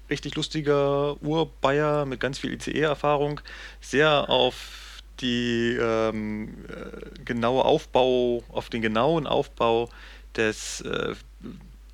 richtig 0.10 0.36
lustiger 0.36 1.22
Urbayer 1.22 2.06
mit 2.06 2.20
ganz 2.20 2.40
viel 2.40 2.54
ICE-Erfahrung, 2.54 3.42
sehr 3.82 4.30
auf 4.30 4.89
die 5.22 5.78
ähm, 5.80 6.66
äh, 6.68 7.24
genaue 7.26 7.66
Aufbau, 7.66 8.44
auf 8.50 8.70
den 8.70 8.82
genauen 8.82 9.28
Aufbau 9.28 9.90
des, 10.36 10.82
äh, 10.82 11.16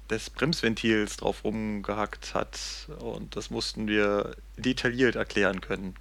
des 0.10 0.30
Bremsventils 0.30 1.18
drauf 1.18 1.44
rumgehackt 1.44 2.34
hat. 2.34 2.60
Und 3.00 3.36
das 3.36 3.50
mussten 3.50 3.88
wir 3.88 4.36
detailliert 4.58 5.16
erklären 5.16 5.62
können. 5.62 5.96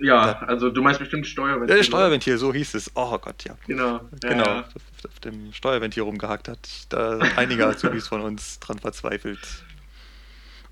Ja, 0.00 0.34
da, 0.34 0.46
also 0.46 0.70
du 0.70 0.80
meinst 0.80 1.00
bestimmt 1.00 1.26
Steuerventil. 1.26 1.76
Ja, 1.76 1.82
Steuerventil, 1.82 2.38
so 2.38 2.54
hieß 2.54 2.74
es. 2.74 2.92
Oh 2.94 3.18
Gott, 3.18 3.44
ja. 3.44 3.56
Genau. 3.66 4.00
Genau. 4.20 4.44
Ja. 4.44 4.60
Auf 4.60 5.20
dem 5.20 5.52
Steuerventil 5.52 6.04
rumgehackt 6.04 6.48
hat. 6.48 6.68
Da 6.88 7.18
einige 7.36 7.66
Azubis 7.66 8.06
von 8.06 8.20
uns 8.20 8.60
dran 8.60 8.78
verzweifelt. 8.78 9.64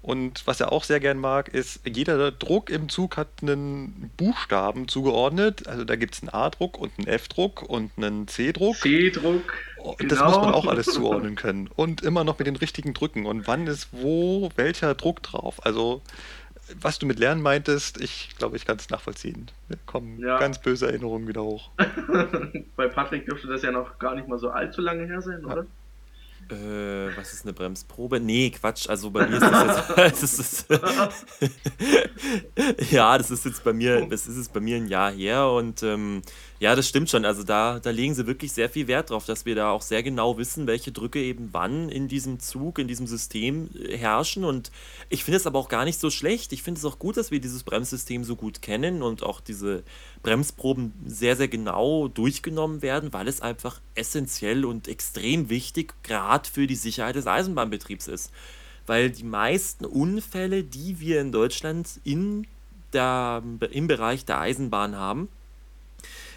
Und 0.07 0.47
was 0.47 0.61
er 0.61 0.71
auch 0.71 0.85
sehr 0.85 1.01
gern 1.01 1.19
mag, 1.19 1.49
ist, 1.49 1.81
jeder 1.85 2.31
Druck 2.31 2.71
im 2.71 2.89
Zug 2.89 3.17
hat 3.17 3.27
einen 3.43 4.13
Buchstaben 4.17 4.87
zugeordnet. 4.87 5.67
Also 5.67 5.85
da 5.85 5.97
gibt 5.97 6.15
es 6.15 6.23
einen 6.23 6.29
A-Druck 6.29 6.79
und 6.79 6.93
einen 6.97 7.09
F-Druck 7.09 7.63
und 7.63 7.91
einen 7.97 8.29
C-Druck. 8.29 8.77
C-Druck. 8.77 9.53
Genau. 9.77 9.97
Das 10.07 10.21
muss 10.21 10.37
man 10.37 10.55
auch 10.55 10.69
alles 10.69 10.87
zuordnen 10.87 11.35
können. 11.35 11.69
Und 11.75 12.03
immer 12.03 12.23
noch 12.23 12.39
mit 12.39 12.47
den 12.47 12.55
richtigen 12.55 12.95
Drücken. 12.95 13.27
Und 13.27 13.49
wann 13.49 13.67
ist 13.67 13.89
wo 13.91 14.49
welcher 14.55 14.95
Druck 14.95 15.25
drauf. 15.25 15.67
Also 15.67 16.03
was 16.81 17.01
du 17.01 17.07
mit 17.07 17.19
Lernen 17.19 17.43
meintest, 17.43 18.01
ich 18.01 18.31
glaube, 18.39 18.57
ich 18.57 18.65
kann 18.65 18.77
es 18.77 18.89
nachvollziehen. 18.91 19.51
Da 19.69 19.77
kommen 19.87 20.21
ja. 20.21 20.39
ganz 20.39 20.61
böse 20.61 20.87
Erinnerungen 20.87 21.27
wieder 21.27 21.43
hoch. 21.43 21.71
Bei 22.77 22.87
Patrick 22.87 23.27
dürfte 23.27 23.49
das 23.49 23.63
ja 23.63 23.73
noch 23.73 23.99
gar 23.99 24.15
nicht 24.15 24.29
mal 24.29 24.39
so 24.39 24.51
allzu 24.51 24.83
lange 24.83 25.05
her 25.07 25.21
sein, 25.21 25.45
oder? 25.45 25.63
Ja. 25.63 25.67
Äh, 26.49 27.17
was 27.17 27.33
ist 27.33 27.45
eine 27.45 27.53
Bremsprobe? 27.53 28.21
Nee, 28.21 28.51
Quatsch. 28.51 28.89
Also 28.89 29.11
bei 29.11 29.27
mir 29.27 29.37
ist 29.37 29.43
das 29.43 29.89
jetzt. 29.97 29.99
das 30.23 30.39
ist, 30.39 30.67
ja, 32.93 33.19
das 33.19 33.31
ist 33.33 33.45
jetzt 33.45 33.65
bei 33.65 33.73
mir, 33.73 34.07
das 34.07 34.29
ist 34.29 34.37
jetzt 34.37 34.53
bei 34.53 34.61
mir 34.61 34.77
ein 34.77 34.87
Jahr 34.87 35.11
her 35.11 35.49
und 35.49 35.83
ähm, 35.83 36.23
ja, 36.59 36.75
das 36.75 36.89
stimmt 36.89 37.11
schon. 37.11 37.25
Also 37.25 37.43
da, 37.43 37.81
da 37.81 37.91
legen 37.91 38.15
sie 38.15 38.27
wirklich 38.27 38.53
sehr 38.53 38.71
viel 38.71 38.87
Wert 38.87 39.11
drauf, 39.11 39.27
dass 39.27 39.45
wir 39.45 39.55
da 39.55 39.71
auch 39.71 39.83
sehr 39.83 40.03
genau 40.03 40.39
wissen, 40.39 40.67
welche 40.67 40.93
Drücke 40.93 41.21
eben 41.21 41.49
wann 41.53 41.89
in 41.89 42.07
diesem 42.07 42.39
Zug, 42.39 42.79
in 42.79 42.87
diesem 42.87 43.07
System 43.07 43.69
äh, 43.75 43.97
herrschen. 43.97 44.45
Und 44.45 44.71
ich 45.09 45.25
finde 45.25 45.39
es 45.39 45.47
aber 45.47 45.59
auch 45.59 45.69
gar 45.69 45.85
nicht 45.85 45.99
so 45.99 46.11
schlecht. 46.11 46.53
Ich 46.53 46.63
finde 46.63 46.79
es 46.79 46.85
auch 46.85 46.99
gut, 46.99 47.17
dass 47.17 47.33
wir 47.33 47.41
dieses 47.41 47.65
Bremssystem 47.65 48.23
so 48.23 48.37
gut 48.37 48.63
kennen 48.63 49.03
und 49.03 49.23
auch 49.23 49.41
diese 49.41 49.83
Bremsproben 50.23 50.93
sehr, 51.07 51.37
sehr 51.37 51.49
genau 51.49 52.09
durchgenommen 52.09 52.83
werden, 52.83 53.13
weil 53.13 53.29
es 53.29 53.41
einfach 53.41 53.81
essentiell 53.95 54.65
und 54.65 54.89
extrem 54.89 55.51
wichtig 55.51 55.95
gerade 56.03 56.36
für 56.45 56.67
die 56.67 56.75
Sicherheit 56.75 57.15
des 57.15 57.27
Eisenbahnbetriebs 57.27 58.09
ist. 58.09 58.33
Weil 58.87 59.11
die 59.11 59.25
meisten 59.25 59.85
Unfälle, 59.85 60.65
die 60.65 61.01
wir 61.01 61.21
in 61.21 61.33
Deutschland 61.33 62.01
in 62.05 62.47
der, 62.93 63.43
im 63.71 63.87
Bereich 63.87 64.25
der 64.25 64.41
Eisenbahn 64.41 64.97
haben, 64.97 65.29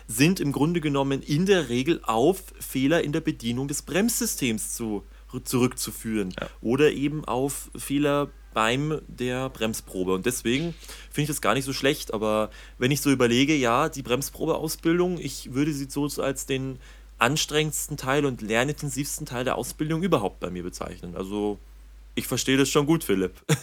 sind 0.08 0.40
im 0.40 0.52
Grunde 0.52 0.82
genommen 0.82 1.22
in 1.22 1.46
der 1.46 1.70
Regel 1.70 2.02
auf 2.04 2.44
Fehler 2.60 3.04
in 3.04 3.12
der 3.12 3.22
Bedienung 3.22 3.68
des 3.68 3.84
Bremssystems 3.84 4.76
zu, 4.76 5.04
zurückzuführen 5.44 6.34
ja. 6.40 6.50
oder 6.62 6.92
eben 6.92 7.24
auf 7.26 7.70
Fehler 7.78 8.30
beim 8.54 9.02
der 9.08 9.50
Bremsprobe. 9.50 10.14
Und 10.14 10.26
deswegen 10.26 10.74
finde 11.12 11.22
ich 11.22 11.28
das 11.28 11.42
gar 11.42 11.54
nicht 11.54 11.66
so 11.66 11.74
schlecht. 11.74 12.14
Aber 12.14 12.50
wenn 12.78 12.92
ich 12.92 13.02
so 13.02 13.12
überlege, 13.12 13.56
ja, 13.56 13.90
die 13.90 14.02
Bremsprobeausbildung, 14.02 15.20
ich 15.20 15.54
würde 15.54 15.72
sie 15.72 15.88
so 15.90 16.08
als 16.22 16.46
den 16.48 16.80
anstrengendsten 17.20 17.98
Teil 17.98 18.26
und 18.26 18.42
lernintensivsten 18.42 19.26
Teil 19.26 19.44
der 19.44 19.56
Ausbildung 19.56 20.04
überhaupt 20.04 20.40
bei 20.40 20.50
mir 20.50 20.64
bezeichnen. 20.64 21.16
Also 21.16 21.60
ich 22.16 22.28
verstehe 22.28 22.58
das 22.58 22.70
schon 22.70 22.86
gut, 22.86 23.04
Philipp. 23.04 23.34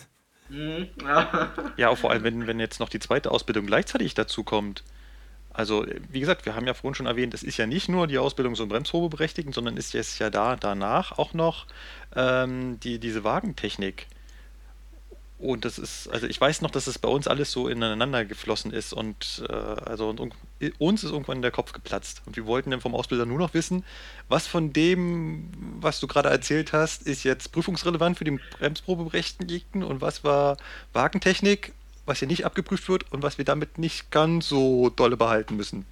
Ja, 1.77 1.97
vor 1.97 2.13
allem, 2.13 2.23
wenn, 2.23 2.47
wenn 2.47 2.61
jetzt 2.61 2.79
noch 2.79 2.89
die 2.89 3.01
zweite 3.01 3.33
Ausbildung 3.33 3.67
gleichzeitig 3.67 4.15
dazu 4.15 4.45
kommt. 4.45 4.85
Also, 5.53 5.87
wie 6.11 6.21
gesagt, 6.21 6.45
wir 6.45 6.55
haben 6.55 6.67
ja 6.67 6.75
vorhin 6.75 6.95
schon 6.95 7.07
erwähnt, 7.07 7.33
es 7.35 7.43
ist 7.43 7.57
ja 7.57 7.67
nicht 7.67 7.89
nur 7.89 8.07
die 8.07 8.19
Ausbildung 8.19 8.55
zum 8.55 8.69
Bremsprobeberechtigten, 8.69 9.53
sondern 9.53 9.77
ist 9.77 9.95
jetzt 9.95 10.19
ja 10.19 10.29
da 10.31 10.55
danach 10.55 11.19
auch 11.19 11.33
noch 11.33 11.67
ähm, 12.15 12.79
die, 12.81 12.99
diese 12.99 13.25
Wagentechnik. 13.25 14.07
Und 15.39 15.67
das 15.67 15.79
ist, 15.79 16.09
also 16.09 16.27
ich 16.27 16.41
weiß 16.41 16.63
noch, 16.63 16.71
dass 16.71 16.87
es 16.87 16.99
bei 16.99 17.09
uns 17.09 17.29
alles 17.29 17.53
so 17.53 17.69
ineinander 17.69 18.25
geflossen 18.25 18.73
ist 18.73 18.95
und 18.95 19.45
äh, 19.49 19.53
also 19.53 20.09
und, 20.09 20.35
uns 20.79 21.05
ist 21.05 21.11
irgendwann 21.11 21.43
der 21.43 21.51
Kopf 21.51 21.73
geplatzt. 21.73 22.23
Und 22.25 22.37
wir 22.37 22.47
wollten 22.47 22.71
dann 22.71 22.81
vom 22.81 22.95
Ausbilder 22.95 23.27
nur 23.27 23.39
noch 23.39 23.53
wissen, 23.53 23.85
was 24.29 24.47
von 24.47 24.73
dem, 24.73 25.51
was 25.81 26.01
du 26.01 26.07
gerade 26.07 26.31
erzählt 26.31 26.73
hast, 26.73 27.07
ist 27.07 27.25
jetzt 27.25 27.53
prüfungsrelevant 27.53 28.17
für 28.17 28.25
den 28.25 28.41
Bremsprobeberechtigten 28.59 29.83
und 29.83 30.01
was 30.01 30.25
war 30.25 30.57
Wagentechnik 30.95 31.73
was 32.07 32.21
hier 32.21 32.29
nicht 32.29 32.47
abgeprüft 32.47 32.89
wird 32.89 33.13
und 33.13 33.23
was 33.23 33.37
wir 33.37 33.45
damit 33.45 33.79
nicht 33.79 34.11
ganz 34.11 34.49
so 34.49 34.91
dolle 34.91 35.17
behalten 35.17 35.57
müssen. 35.57 35.85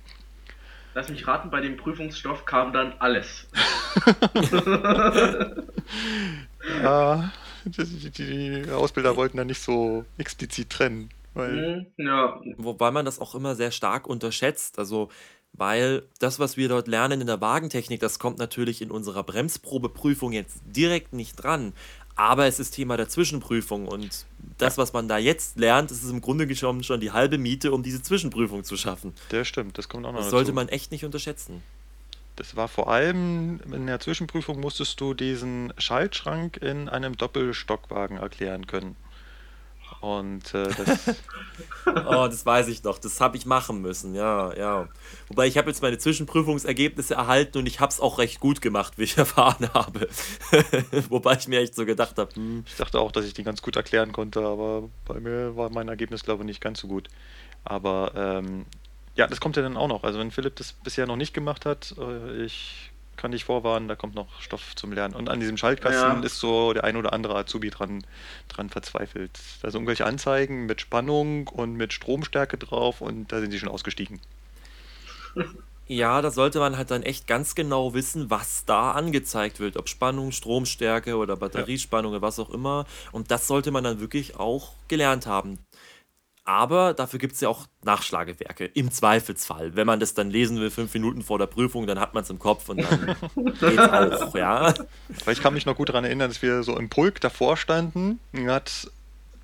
Lass 0.95 1.09
mich 1.09 1.27
raten, 1.27 1.51
bei 1.51 1.61
dem 1.61 1.77
Prüfungsstoff 1.77 2.45
kam 2.45 2.73
dann 2.73 2.93
alles. 3.01 3.49
ja, 6.83 7.33
die, 7.65 8.11
die, 8.11 8.71
Ausbilder 8.71 9.17
wollten 9.17 9.37
da 9.37 9.45
nicht 9.45 9.61
so 9.61 10.05
explizit 10.19 10.71
trennen. 10.71 11.11
Weil 11.35 11.87
mhm, 11.97 12.05
ja. 12.05 12.41
Wobei 12.57 12.91
man 12.91 13.05
das 13.05 13.19
auch 13.19 13.35
immer 13.35 13.55
sehr 13.57 13.71
stark 13.71 14.07
unterschätzt. 14.07 14.79
Also, 14.79 15.09
weil 15.53 16.03
das, 16.19 16.39
was 16.39 16.57
wir 16.57 16.69
dort 16.69 16.89
lernen 16.89 17.21
in 17.21 17.27
der 17.27 17.41
Wagentechnik, 17.41 18.01
das 18.01 18.19
kommt 18.19 18.39
natürlich 18.39 18.83
in 18.83 18.91
unserer 18.91 19.23
Bremsprobeprüfung 19.23 20.33
jetzt 20.33 20.61
direkt 20.65 21.13
nicht 21.13 21.37
dran. 21.37 21.73
Aber 22.17 22.47
es 22.47 22.61
ist 22.61 22.73
Thema 22.73 22.97
der 22.97 23.09
Zwischenprüfung 23.09 23.89
und 23.89 24.27
das, 24.59 24.79
was 24.79 24.93
man 24.93 25.09
da 25.09 25.19
jetzt 25.19 25.59
lernt, 25.59 25.91
ist 25.91 26.09
im 26.09 26.21
Grunde 26.21 26.47
genommen 26.47 26.85
schon 26.85 27.01
die 27.01 27.11
halbe 27.11 27.39
Miete, 27.39 27.73
um 27.73 27.83
diese 27.83 28.03
Zwischenprüfung 28.03 28.63
zu 28.63 28.77
schaffen. 28.77 29.15
Das 29.31 29.49
stimmt, 29.49 29.79
das 29.79 29.89
kommt 29.89 30.07
auch 30.07 30.13
noch 30.13 30.19
Das 30.19 30.27
dazu. 30.27 30.37
sollte 30.37 30.53
man 30.53 30.69
echt 30.69 30.93
nicht 30.93 31.05
unterschätzen. 31.05 31.63
Das 32.37 32.57
war 32.57 32.69
vor 32.69 32.91
allem 32.91 33.61
in 33.73 33.87
der 33.87 34.01
Zwischenprüfung 34.01 34.59
musstest 34.59 35.01
du 35.01 35.15
diesen 35.15 35.73
Schaltschrank 35.79 36.57
in 36.57 36.89
einem 36.89 37.17
Doppelstockwagen 37.17 38.17
erklären 38.17 38.67
können. 38.67 38.97
Und 40.01 40.53
äh, 40.53 40.69
das. 40.69 41.17
oh, 41.87 42.27
das 42.29 42.45
weiß 42.45 42.69
ich 42.69 42.83
noch. 42.83 42.99
Das 42.99 43.21
habe 43.21 43.37
ich 43.37 43.47
machen 43.47 43.81
müssen, 43.81 44.15
ja, 44.15 44.55
ja. 44.55 44.89
Wobei 45.29 45.47
ich 45.47 45.57
habe 45.57 45.71
jetzt 45.71 45.81
meine 45.81 45.97
Zwischenprüfungsergebnisse 45.97 47.15
erhalten 47.15 47.59
und 47.59 47.67
ich 47.67 47.81
habe 47.81 47.91
es 47.91 48.01
auch 48.01 48.19
recht 48.19 48.39
gut 48.39 48.61
gemacht, 48.61 48.95
wie 48.99 49.05
ich 49.05 49.17
erfahren 49.17 49.71
habe. 49.73 50.09
Wobei 51.09 51.37
ich 51.37 51.49
mir 51.49 51.61
echt 51.61 51.75
so 51.75 51.87
gedacht 51.87 52.19
habe. 52.19 52.35
Hm. 52.35 52.65
Ich 52.67 52.77
dachte 52.77 53.01
auch, 53.01 53.13
dass 53.13 53.25
ich 53.25 53.33
die 53.33 53.45
ganz 53.45 53.63
gut 53.63 53.77
erklären 53.77 54.13
konnte, 54.13 54.41
aber 54.41 54.91
bei 55.07 55.21
mir 55.21 55.57
war 55.57 55.71
mein 55.71 55.89
Ergebnis, 55.89 56.23
glaube 56.23 56.43
ich, 56.43 56.47
nicht 56.47 56.61
ganz 56.61 56.81
so 56.81 56.89
gut. 56.89 57.09
Aber 57.65 58.13
ähm, 58.15 58.67
ja, 59.17 59.27
das 59.27 59.41
kommt 59.41 59.57
ja 59.57 59.63
dann 59.63 59.77
auch 59.77 59.89
noch. 59.89 60.05
Also 60.05 60.19
wenn 60.19 60.31
Philipp 60.31 60.57
das 60.57 60.73
bisher 60.73 61.07
noch 61.07 61.17
nicht 61.17 61.35
gemacht 61.35 61.67
hat, 61.67 61.95
äh, 61.99 62.45
ich 62.45 62.91
kann 63.17 63.31
dich 63.31 63.45
vorwarnen, 63.45 63.89
da 63.89 63.95
kommt 63.95 64.15
noch 64.15 64.41
Stoff 64.41 64.75
zum 64.75 64.93
Lernen. 64.93 65.15
Und 65.15 65.29
an 65.29 65.41
diesem 65.41 65.57
Schaltkasten 65.57 66.21
ja. 66.21 66.25
ist 66.25 66.39
so 66.41 66.73
der 66.73 66.85
ein 66.85 66.97
oder 66.97 67.13
andere 67.13 67.37
Azubi 67.37 67.71
dran, 67.71 68.05
dran 68.49 68.71
verzweifelt. 68.71 69.39
Da 69.63 69.71
sind 69.71 69.81
irgendwelche 69.81 70.05
Anzeigen 70.05 70.67
mit 70.67 70.81
Spannung 70.81 71.49
und 71.49 71.75
mit 71.75 71.93
Stromstärke 71.93 72.59
drauf 72.59 73.01
und 73.01 73.31
da 73.31 73.41
sind 73.41 73.51
sie 73.51 73.59
schon 73.59 73.69
ausgestiegen. 73.69 74.21
Ja, 75.87 76.23
da 76.23 76.31
sollte 76.31 76.61
man 76.61 76.79
halt 76.79 76.91
dann 76.91 77.03
echt 77.03 77.27
ganz 77.27 77.55
genau 77.55 77.93
wissen, 77.93 78.31
was 78.31 78.65
da 78.65 78.93
angezeigt 78.93 79.61
wird. 79.61 79.77
Ob 79.77 79.91
Spannung, 79.91 80.33
Stromstärke 80.33 81.17
oder 81.17 81.37
Batteriespannung 81.37 82.13
ja. 82.13 82.19
oder 82.19 82.27
was 82.27 82.39
auch 82.39 82.49
immer. 82.49 82.87
Und 83.13 83.31
das 83.31 83.47
sollte 83.47 83.71
man 83.71 83.85
dann 83.85 84.01
wirklich 84.01 84.37
auch 84.37 84.73
gelernt 84.89 85.27
haben. 85.27 85.59
Aber 86.47 86.93
dafür 86.93 87.19
gibt 87.19 87.35
es 87.35 87.41
ja 87.41 87.49
auch 87.49 87.67
Nachschlagewerke, 87.85 88.67
im 88.67 88.91
Zweifelsfall. 88.91 89.77
Wenn 89.77 89.87
man 89.87 89.99
das 89.99 90.13
dann 90.13 90.29
lesen 90.29 90.61
will, 90.61 90.71
fünf 90.71 90.93
Minuten 90.93 91.23
vor 91.23 91.39
der 91.39 91.47
Prüfung, 91.47 91.87
dann 91.87 91.99
hat 91.99 92.13
man 92.13 92.23
es 92.23 92.29
im 92.29 92.39
Kopf 92.39 92.69
und 92.69 92.83
dann 92.83 93.17
geht's 93.35 93.79
auch, 93.79 94.35
ja. 94.35 94.75
Weil 95.25 95.33
ich 95.33 95.41
kann 95.41 95.55
mich 95.55 95.65
noch 95.65 95.77
gut 95.77 95.89
daran 95.89 96.05
erinnern, 96.05 96.29
dass 96.29 96.43
wir 96.43 96.63
so 96.63 96.79
im 96.79 96.91
Pulk 96.91 97.23
davor 97.23 97.57
standen, 97.57 98.21
hat 98.47 98.91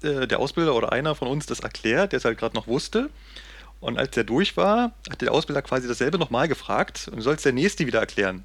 äh, 0.02 0.26
der 0.26 0.40
Ausbilder 0.40 0.74
oder 0.74 0.92
einer 0.92 1.14
von 1.14 1.28
uns 1.28 1.46
das 1.46 1.60
erklärt, 1.60 2.12
der 2.12 2.18
es 2.18 2.26
halt 2.26 2.38
gerade 2.38 2.54
noch 2.54 2.66
wusste. 2.66 3.08
Und 3.80 3.98
als 3.98 4.10
der 4.10 4.24
durch 4.24 4.58
war, 4.58 4.92
hat 5.08 5.22
der 5.22 5.32
Ausbilder 5.32 5.62
quasi 5.62 5.88
dasselbe 5.88 6.18
nochmal 6.18 6.48
gefragt 6.48 7.08
und 7.10 7.22
soll 7.22 7.36
es 7.36 7.42
der 7.42 7.52
Nächste 7.52 7.86
wieder 7.86 8.00
erklären. 8.00 8.44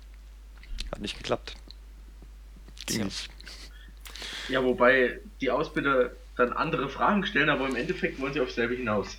Hat 0.94 1.02
nicht 1.02 1.18
geklappt. 1.18 1.56
Ging 2.86 3.00
ja. 3.00 3.06
nicht. 3.06 3.30
Ja, 4.48 4.63
wobei 4.63 5.20
die 5.41 5.52
Ausbilder 5.52 6.12
dann 6.36 6.54
andere 6.54 6.89
Fragen 6.89 7.26
stellen, 7.26 7.50
aber 7.50 7.67
im 7.67 7.76
Endeffekt 7.76 8.19
wollen 8.19 8.34
sie 8.34 8.41
auf 8.41 8.52
selbe 8.52 8.76
hinaus. 8.76 9.17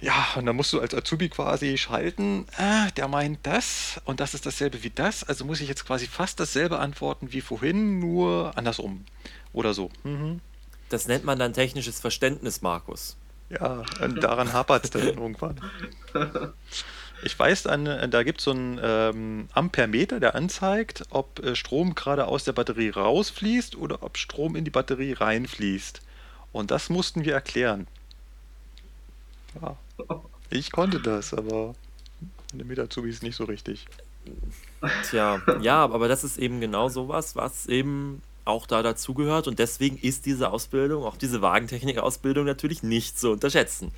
Ja, 0.00 0.28
und 0.36 0.46
dann 0.46 0.56
musst 0.56 0.72
du 0.72 0.80
als 0.80 0.94
Azubi 0.94 1.28
quasi 1.28 1.76
schalten, 1.76 2.46
ah, 2.56 2.90
der 2.96 3.06
meint 3.06 3.40
das 3.42 4.00
und 4.06 4.20
das 4.20 4.32
ist 4.32 4.46
dasselbe 4.46 4.82
wie 4.82 4.90
das, 4.90 5.24
also 5.24 5.44
muss 5.44 5.60
ich 5.60 5.68
jetzt 5.68 5.86
quasi 5.86 6.06
fast 6.06 6.40
dasselbe 6.40 6.78
antworten 6.78 7.32
wie 7.32 7.42
vorhin, 7.42 7.98
nur 8.00 8.52
andersrum 8.56 9.04
oder 9.52 9.74
so. 9.74 9.90
Mhm. 10.04 10.40
Das 10.88 11.06
nennt 11.06 11.24
man 11.24 11.38
dann 11.38 11.52
technisches 11.52 12.00
Verständnis, 12.00 12.62
Markus. 12.62 13.16
Ja, 13.50 13.84
und 14.00 14.22
daran 14.22 14.52
hapert 14.52 14.84
es 14.84 14.90
dann 14.90 15.02
irgendwann. 15.06 15.60
Ich 17.22 17.38
weiß, 17.38 17.66
an, 17.66 18.10
da 18.10 18.22
gibt 18.22 18.38
es 18.38 18.44
so 18.44 18.52
einen 18.52 18.80
ähm, 18.82 19.48
Ampermeter, 19.52 20.20
der 20.20 20.34
anzeigt, 20.34 21.04
ob 21.10 21.44
äh, 21.44 21.54
Strom 21.54 21.94
gerade 21.94 22.26
aus 22.26 22.44
der 22.44 22.52
Batterie 22.52 22.90
rausfließt 22.90 23.76
oder 23.76 24.02
ob 24.02 24.16
Strom 24.16 24.56
in 24.56 24.64
die 24.64 24.70
Batterie 24.70 25.12
reinfließt. 25.12 26.00
Und 26.52 26.70
das 26.70 26.90
mussten 26.90 27.24
wir 27.24 27.34
erklären. 27.34 27.86
Ja. 29.60 29.76
Ich 30.50 30.72
konnte 30.72 31.00
das, 31.00 31.32
aber 31.32 31.74
mit 32.52 32.78
Azubis 32.78 33.22
nicht 33.22 33.36
so 33.36 33.44
richtig. 33.44 33.86
Tja, 35.08 35.40
ja, 35.60 35.84
aber 35.84 36.08
das 36.08 36.24
ist 36.24 36.38
eben 36.38 36.60
genau 36.60 36.88
sowas, 36.88 37.36
was 37.36 37.66
eben 37.66 38.22
auch 38.44 38.66
da 38.66 38.82
dazugehört 38.82 39.46
und 39.48 39.58
deswegen 39.58 39.96
ist 39.98 40.26
diese 40.26 40.50
Ausbildung, 40.50 41.04
auch 41.04 41.16
diese 41.16 41.40
Wagentechnik-Ausbildung 41.42 42.44
natürlich 42.44 42.82
nicht 42.82 43.18
zu 43.18 43.30
unterschätzen. 43.30 43.92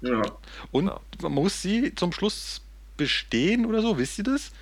Ja. 0.00 0.10
ja. 0.10 0.22
Und 0.70 0.86
ja. 1.20 1.28
muss 1.28 1.60
sie 1.62 1.94
zum 1.94 2.12
Schluss 2.12 2.62
bestehen 2.96 3.66
oder 3.66 3.82
so, 3.82 3.98
wisst 3.98 4.18
ihr 4.18 4.24
das? 4.24 4.52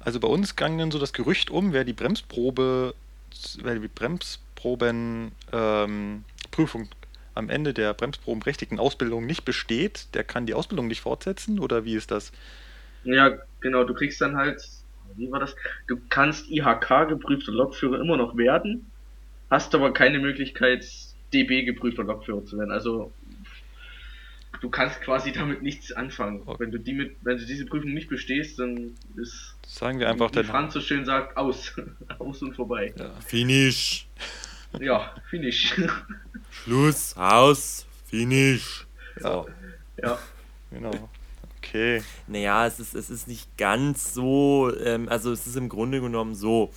Also 0.00 0.20
bei 0.20 0.28
uns 0.28 0.56
ging 0.56 0.78
dann 0.78 0.90
so 0.90 0.98
das 0.98 1.12
Gerücht 1.12 1.50
um, 1.50 1.72
wer 1.72 1.84
die 1.84 1.92
Bremsprobe, 1.92 2.94
wer 3.58 3.74
die 3.78 3.88
Bremsprobenprüfung 3.88 5.32
ähm, 5.52 6.24
am 7.34 7.48
Ende 7.48 7.72
der 7.72 7.94
bremsprobenberechtigten 7.94 8.78
Ausbildung 8.78 9.26
nicht 9.26 9.44
besteht, 9.44 10.14
der 10.14 10.24
kann 10.24 10.46
die 10.46 10.54
Ausbildung 10.54 10.86
nicht 10.86 11.00
fortsetzen 11.00 11.58
oder 11.58 11.84
wie 11.84 11.94
ist 11.94 12.10
das? 12.10 12.32
Ja, 13.04 13.38
genau, 13.60 13.84
du 13.84 13.94
kriegst 13.94 14.20
dann 14.20 14.36
halt 14.36 14.60
wie 15.16 15.30
war 15.30 15.40
das? 15.40 15.54
Du 15.86 15.98
kannst 16.08 16.50
IHK 16.50 17.08
geprüfter 17.08 17.52
Lokführer 17.52 18.00
immer 18.00 18.16
noch 18.16 18.36
werden, 18.36 18.90
hast 19.50 19.74
aber 19.74 19.92
keine 19.92 20.18
Möglichkeit, 20.18 20.86
DB 21.32 21.64
geprüfter 21.64 22.04
Lokführer 22.04 22.44
zu 22.44 22.58
werden. 22.58 22.70
Also 22.70 23.12
du 24.60 24.70
kannst 24.70 25.00
quasi 25.00 25.32
damit 25.32 25.62
nichts 25.62 25.92
anfangen. 25.92 26.42
Okay. 26.44 26.60
Wenn 26.60 26.70
du 26.70 26.78
die 26.78 26.92
mit, 26.92 27.16
wenn 27.22 27.38
du 27.38 27.46
diese 27.46 27.64
Prüfung 27.66 27.92
nicht 27.92 28.08
bestehst, 28.08 28.58
dann 28.58 28.92
ist 29.16 29.56
sagen 29.66 29.98
wir 29.98 30.08
einfach, 30.08 30.34
wie 30.34 30.44
Franz 30.44 30.74
so 30.74 30.80
schön 30.80 31.04
sagt, 31.04 31.36
aus, 31.36 31.74
aus 32.18 32.42
und 32.42 32.54
vorbei. 32.54 32.92
Ja. 32.98 33.10
Finish. 33.20 34.06
Ja, 34.80 35.14
Finish. 35.28 35.74
Schluss, 36.52 37.16
aus, 37.16 37.86
Finish. 38.06 38.86
So. 39.18 39.46
Ja. 40.00 40.18
Genau. 40.70 40.92
Okay. 41.58 42.02
Naja, 42.26 42.66
es 42.66 42.78
ist, 42.78 42.94
es 42.94 43.08
ist 43.08 43.26
nicht 43.26 43.56
ganz 43.56 44.12
so, 44.12 44.70
ähm, 44.84 45.08
also 45.08 45.32
es 45.32 45.46
ist 45.46 45.56
im 45.56 45.68
Grunde 45.68 46.00
genommen 46.00 46.34
so, 46.34 46.70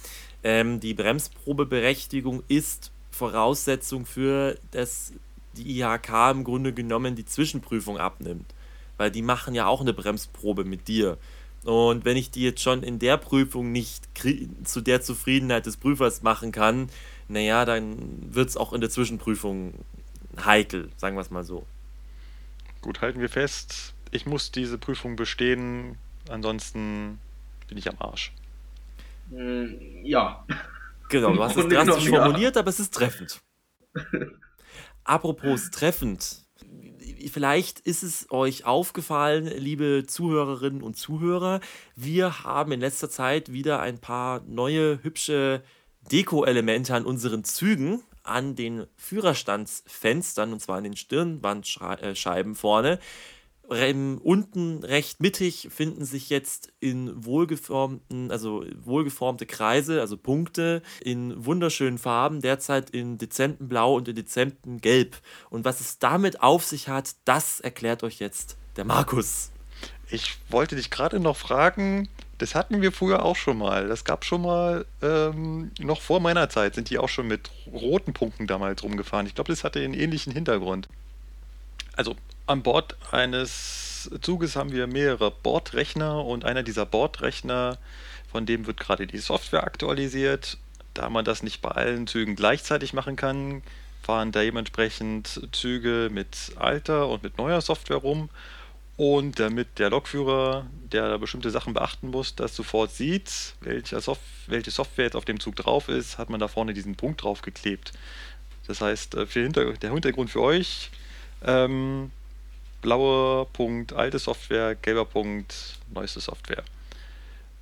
ähm, 0.44 0.80
die 0.80 0.94
Bremsprobeberechtigung 0.94 2.44
ist 2.48 2.92
Voraussetzung 3.12 4.06
für, 4.06 4.58
dass 4.72 5.12
die 5.58 5.80
IHK 5.80 6.32
im 6.32 6.44
Grunde 6.44 6.74
genommen 6.74 7.16
die 7.16 7.26
Zwischenprüfung 7.26 7.98
abnimmt. 7.98 8.54
Weil 8.98 9.12
die 9.12 9.22
machen 9.22 9.54
ja 9.56 9.68
auch 9.68 9.82
eine 9.82 9.94
Bremsprobe 9.94 10.64
mit 10.64 10.88
dir. 10.88 11.18
Und 11.66 12.06
wenn 12.06 12.16
ich 12.16 12.32
die 12.32 12.44
jetzt 12.44 12.62
schon 12.62 12.84
in 12.84 13.00
der 13.00 13.18
Prüfung 13.18 13.72
nicht 13.72 14.08
zu 14.64 14.82
der 14.82 15.02
Zufriedenheit 15.02 15.66
des 15.66 15.78
Prüfers 15.78 16.22
machen 16.22 16.52
kann, 16.52 16.90
naja, 17.28 17.66
dann 17.66 18.34
wird 18.34 18.50
es 18.50 18.58
auch 18.58 18.74
in 18.74 18.82
der 18.82 18.90
Zwischenprüfung 18.90 19.74
heikel, 20.44 20.90
sagen 20.98 21.16
wir 21.16 21.22
es 21.22 21.32
mal 21.32 21.44
so. 21.44 21.66
Gut, 22.82 23.02
halten 23.02 23.20
wir 23.20 23.30
fest, 23.30 23.94
ich 24.12 24.26
muss 24.26 24.52
diese 24.52 24.78
Prüfung 24.78 25.16
bestehen, 25.16 25.98
ansonsten 26.30 27.20
bin 27.68 27.78
ich 27.78 27.90
am 27.90 27.96
Arsch. 28.00 28.32
Mm, 29.30 30.04
ja. 30.04 30.46
Genau, 31.10 31.34
du 31.34 31.44
hast 31.44 31.58
es 31.58 31.68
drastisch 31.70 32.10
formuliert, 32.10 32.58
aber 32.58 32.70
es 32.70 32.80
ist 32.80 32.94
treffend. 32.94 33.42
Apropos 35.04 35.72
treffend. 35.72 36.46
Vielleicht 37.32 37.80
ist 37.80 38.04
es 38.04 38.28
euch 38.32 38.66
aufgefallen, 38.66 39.46
liebe 39.46 40.04
Zuhörerinnen 40.08 40.84
und 40.84 40.96
Zuhörer, 40.96 41.60
wir 41.96 42.44
haben 42.44 42.72
in 42.72 42.80
letzter 42.80 43.10
Zeit 43.10 43.52
wieder 43.52 43.80
ein 43.80 44.00
paar 44.00 44.42
neue, 44.48 45.04
hübsche 45.04 45.64
Deko-Elemente 46.12 46.94
an 46.94 47.06
unseren 47.06 47.44
Zügen, 47.44 48.04
an 48.24 48.56
den 48.56 48.88
Führerstandsfenstern, 48.98 50.54
und 50.54 50.60
zwar 50.60 50.78
an 50.78 50.84
den 50.84 50.96
Stirnbandscheiben 50.96 52.56
vorne. 52.56 53.00
Unten 53.68 54.84
recht 54.84 55.22
mittig 55.22 55.70
finden 55.72 56.06
sich 56.06 56.30
jetzt 56.30 56.72
in 56.80 57.26
wohlgeformten, 57.26 58.30
also 58.30 58.64
wohlgeformte 58.84 59.48
Kreise, 59.48 60.02
also 60.02 60.18
Punkte 60.18 60.84
in 61.02 61.46
wunderschönen 61.46 61.98
Farben, 61.98 62.42
derzeit 62.42 62.92
in 62.92 63.18
dezentem 63.18 63.68
Blau 63.68 63.96
und 63.96 64.08
in 64.08 64.16
dezentem 64.16 64.82
Gelb. 64.82 65.18
Und 65.50 65.66
was 65.66 65.82
es 65.82 65.98
damit 65.98 66.44
auf 66.44 66.64
sich 66.64 66.90
hat, 66.90 67.16
das 67.26 67.60
erklärt 67.60 68.04
euch 68.04 68.20
jetzt 68.20 68.58
der 68.76 68.86
Markus. 68.86 69.52
Ich 70.12 70.38
wollte 70.50 70.76
dich 70.76 70.92
gerade 70.92 71.20
noch 71.20 71.36
fragen, 71.36 72.08
das 72.38 72.56
hatten 72.56 72.82
wir 72.82 72.92
früher 72.92 73.24
auch 73.24 73.36
schon 73.36 73.58
mal. 73.58 73.88
Das 73.88 74.04
gab 74.04 74.26
schon 74.26 74.42
mal, 74.42 74.86
ähm, 75.02 75.72
noch 75.80 76.02
vor 76.02 76.20
meiner 76.20 76.50
Zeit 76.50 76.76
sind 76.76 76.90
die 76.90 76.98
auch 76.98 77.10
schon 77.10 77.28
mit 77.28 77.50
roten 77.72 78.14
Punkten 78.14 78.48
damals 78.48 78.84
rumgefahren. 78.84 79.26
Ich 79.26 79.36
glaube, 79.36 79.52
das 79.52 79.64
hatte 79.64 79.80
einen 79.80 79.94
ähnlichen 79.94 80.34
Hintergrund. 80.34 80.90
Also 81.96 82.16
an 82.46 82.62
Bord 82.62 82.98
eines 83.12 84.12
Zuges 84.22 84.56
haben 84.56 84.72
wir 84.72 84.88
mehrere 84.88 85.32
Bordrechner 85.32 86.24
und 86.24 86.46
einer 86.46 86.64
dieser 86.64 86.86
Bordrechner, 86.86 87.78
von 88.32 88.46
dem 88.46 88.68
wird 88.68 88.80
gerade 88.80 89.08
die 89.08 89.18
Software 89.18 89.64
aktualisiert. 89.64 90.58
Da 90.94 91.10
man 91.10 91.26
das 91.26 91.42
nicht 91.42 91.62
bei 91.62 91.70
allen 91.70 92.06
Zügen 92.08 92.36
gleichzeitig 92.36 92.94
machen 92.94 93.16
kann, 93.16 93.64
fahren 94.04 94.32
da 94.32 94.42
dementsprechend 94.42 95.50
Züge 95.52 96.10
mit 96.12 96.54
alter 96.58 97.08
und 97.08 97.24
mit 97.24 97.38
neuer 97.38 97.62
Software 97.62 97.98
rum. 97.98 98.30
Und 98.98 99.40
damit 99.40 99.78
der 99.78 99.90
Lokführer, 99.90 100.68
der 100.92 101.10
da 101.10 101.18
bestimmte 101.18 101.52
Sachen 101.52 101.74
beachten 101.74 102.12
muss, 102.12 102.36
das 102.36 102.56
sofort 102.56 102.92
sieht, 102.92 103.56
welche, 103.60 104.00
Sof 104.00 104.20
welche 104.48 104.72
Software 104.72 105.06
jetzt 105.06 105.16
auf 105.18 105.26
dem 105.26 105.40
Zug 105.40 105.58
drauf 105.58 105.90
ist, 105.90 106.18
hat 106.18 106.30
man 106.30 106.40
da 106.40 106.48
vorne 106.48 106.74
diesen 106.74 106.96
Punkt 106.96 107.24
draufgeklebt. 107.24 107.92
Das 108.68 108.80
heißt, 108.80 109.16
äh, 109.16 109.26
Hinter 109.26 109.74
der 109.74 109.92
Hintergrund 109.92 110.30
für 110.30 110.42
euch, 110.42 110.92
ähm, 111.44 112.12
blauer 112.82 113.48
Punkt 113.52 113.92
alte 113.94 114.18
Software, 114.18 114.76
gelber 114.76 115.06
Punkt 115.06 115.80
neueste 115.94 116.22
Software. 116.22 116.64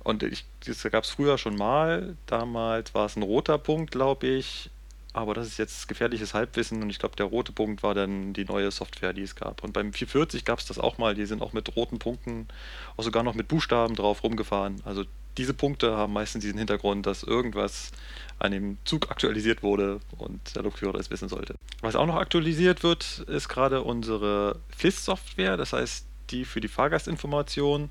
Und 0.04 0.22
ich, 0.22 0.44
das 0.66 0.82
gab 0.84 1.04
es 1.04 1.10
früher 1.10 1.38
schon 1.38 1.56
mal. 1.56 2.16
Damals 2.26 2.94
war 2.94 3.06
es 3.06 3.16
ein 3.16 3.22
roter 3.22 3.58
Punkt, 3.58 3.90
glaube 3.90 4.26
ich. 4.26 4.70
Aber 5.14 5.32
das 5.32 5.46
ist 5.46 5.58
jetzt 5.58 5.86
gefährliches 5.86 6.34
Halbwissen 6.34 6.82
und 6.82 6.90
ich 6.90 6.98
glaube, 6.98 7.14
der 7.14 7.26
rote 7.26 7.52
Punkt 7.52 7.84
war 7.84 7.94
dann 7.94 8.32
die 8.32 8.44
neue 8.44 8.72
Software, 8.72 9.12
die 9.12 9.22
es 9.22 9.36
gab. 9.36 9.62
Und 9.62 9.72
beim 9.72 9.92
440 9.92 10.44
gab 10.44 10.58
es 10.58 10.66
das 10.66 10.80
auch 10.80 10.98
mal. 10.98 11.14
Die 11.14 11.24
sind 11.24 11.40
auch 11.40 11.52
mit 11.52 11.76
roten 11.76 12.00
Punkten, 12.00 12.48
auch 12.96 13.04
sogar 13.04 13.22
noch 13.22 13.34
mit 13.34 13.46
Buchstaben 13.46 13.94
drauf 13.94 14.24
rumgefahren. 14.24 14.82
Also 14.84 15.04
diese 15.38 15.54
Punkte 15.54 15.96
haben 15.96 16.12
meistens 16.12 16.42
diesen 16.42 16.58
Hintergrund, 16.58 17.06
dass 17.06 17.22
irgendwas 17.22 17.92
an 18.40 18.50
dem 18.50 18.76
Zug 18.84 19.12
aktualisiert 19.12 19.62
wurde 19.62 20.00
und 20.18 20.56
der 20.56 20.64
Lokführer 20.64 20.92
das 20.92 21.10
wissen 21.10 21.28
sollte. 21.28 21.54
Was 21.80 21.94
auch 21.94 22.06
noch 22.06 22.16
aktualisiert 22.16 22.82
wird, 22.82 23.20
ist 23.28 23.48
gerade 23.48 23.82
unsere 23.82 24.58
FIS-Software, 24.76 25.56
das 25.56 25.72
heißt 25.72 26.06
die 26.30 26.44
für 26.44 26.60
die 26.60 26.68
Fahrgastinformation. 26.68 27.88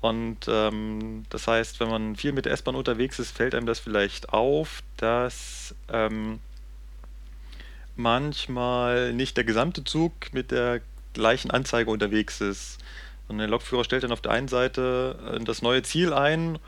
Und 0.00 0.38
ähm, 0.48 1.24
das 1.28 1.46
heißt, 1.46 1.80
wenn 1.80 1.88
man 1.88 2.16
viel 2.16 2.32
mit 2.32 2.46
der 2.46 2.52
S-Bahn 2.52 2.74
unterwegs 2.74 3.18
ist, 3.18 3.36
fällt 3.36 3.54
einem 3.54 3.66
das 3.66 3.78
vielleicht 3.78 4.30
auf, 4.30 4.82
dass 4.96 5.74
ähm, 5.88 6.40
manchmal 7.96 9.12
nicht 9.12 9.36
der 9.36 9.44
gesamte 9.44 9.84
Zug 9.84 10.12
mit 10.32 10.50
der 10.50 10.80
gleichen 11.12 11.50
Anzeige 11.50 11.90
unterwegs 11.90 12.40
ist. 12.40 12.78
Und 13.28 13.38
der 13.38 13.48
Lokführer 13.48 13.84
stellt 13.84 14.02
dann 14.02 14.12
auf 14.12 14.20
der 14.20 14.32
einen 14.32 14.48
Seite 14.48 15.18
äh, 15.40 15.44
das 15.44 15.62
neue 15.62 15.82
Ziel 15.82 16.12
ein 16.12 16.58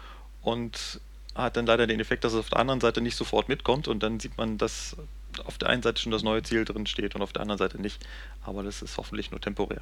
und 0.43 1.01
hat 1.35 1.57
dann 1.57 1.67
leider 1.67 1.87
den 1.87 2.01
Effekt, 2.01 2.25
dass 2.25 2.33
es 2.33 2.39
auf 2.39 2.51
der 2.51 2.61
anderen 2.61 2.81
Seite 2.81 3.01
nicht 3.01 3.17
sofort 3.17 3.49
mitkommt 3.49 3.89
und 3.89 4.03
dann 4.03 4.21
sieht 4.21 4.37
man, 4.39 4.57
dass 4.57 4.97
auf 5.45 5.59
der 5.59 5.69
einen 5.69 5.83
Seite 5.83 6.01
schon 6.01 6.13
das 6.13 6.23
neue 6.23 6.43
Ziel 6.43 6.65
drin 6.65 6.87
steht 6.87 7.15
und 7.17 7.23
auf 7.23 7.33
der 7.33 7.43
anderen 7.43 7.59
Seite 7.59 7.81
nicht. 7.81 8.07
Aber 8.45 8.63
das 8.63 8.83
ist 8.83 8.97
hoffentlich 8.97 9.31
nur 9.31 9.41
temporär. 9.41 9.81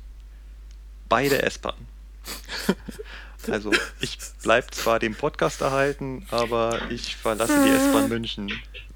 bei 1.09 1.29
der 1.29 1.45
S-Bahn. 1.45 1.75
also 3.49 3.71
ich 3.99 4.17
bleibe 4.43 4.67
zwar 4.71 4.99
dem 4.99 5.15
Podcast 5.15 5.61
erhalten, 5.61 6.27
aber 6.29 6.79
ich 6.89 7.15
verlasse 7.15 7.63
die 7.63 7.69
S-Bahn 7.69 8.09
München. 8.09 8.51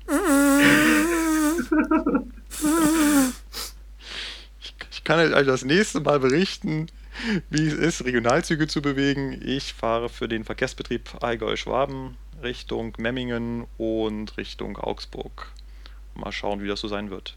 Ich, 4.59 4.75
ich 4.91 5.03
kann 5.03 5.33
euch 5.33 5.47
das 5.47 5.63
nächste 5.63 5.99
Mal 5.99 6.19
berichten, 6.19 6.87
wie 7.49 7.67
es 7.67 7.73
ist, 7.73 8.05
Regionalzüge 8.05 8.67
zu 8.67 8.81
bewegen. 8.81 9.41
Ich 9.43 9.73
fahre 9.73 10.09
für 10.09 10.27
den 10.27 10.43
Verkehrsbetrieb 10.43 11.21
Allgäu-Schwaben 11.21 12.17
Richtung 12.43 12.93
Memmingen 12.97 13.65
und 13.77 14.37
Richtung 14.37 14.77
Augsburg. 14.77 15.51
Mal 16.15 16.31
schauen, 16.31 16.61
wie 16.61 16.67
das 16.67 16.79
so 16.79 16.87
sein 16.87 17.09
wird. 17.09 17.35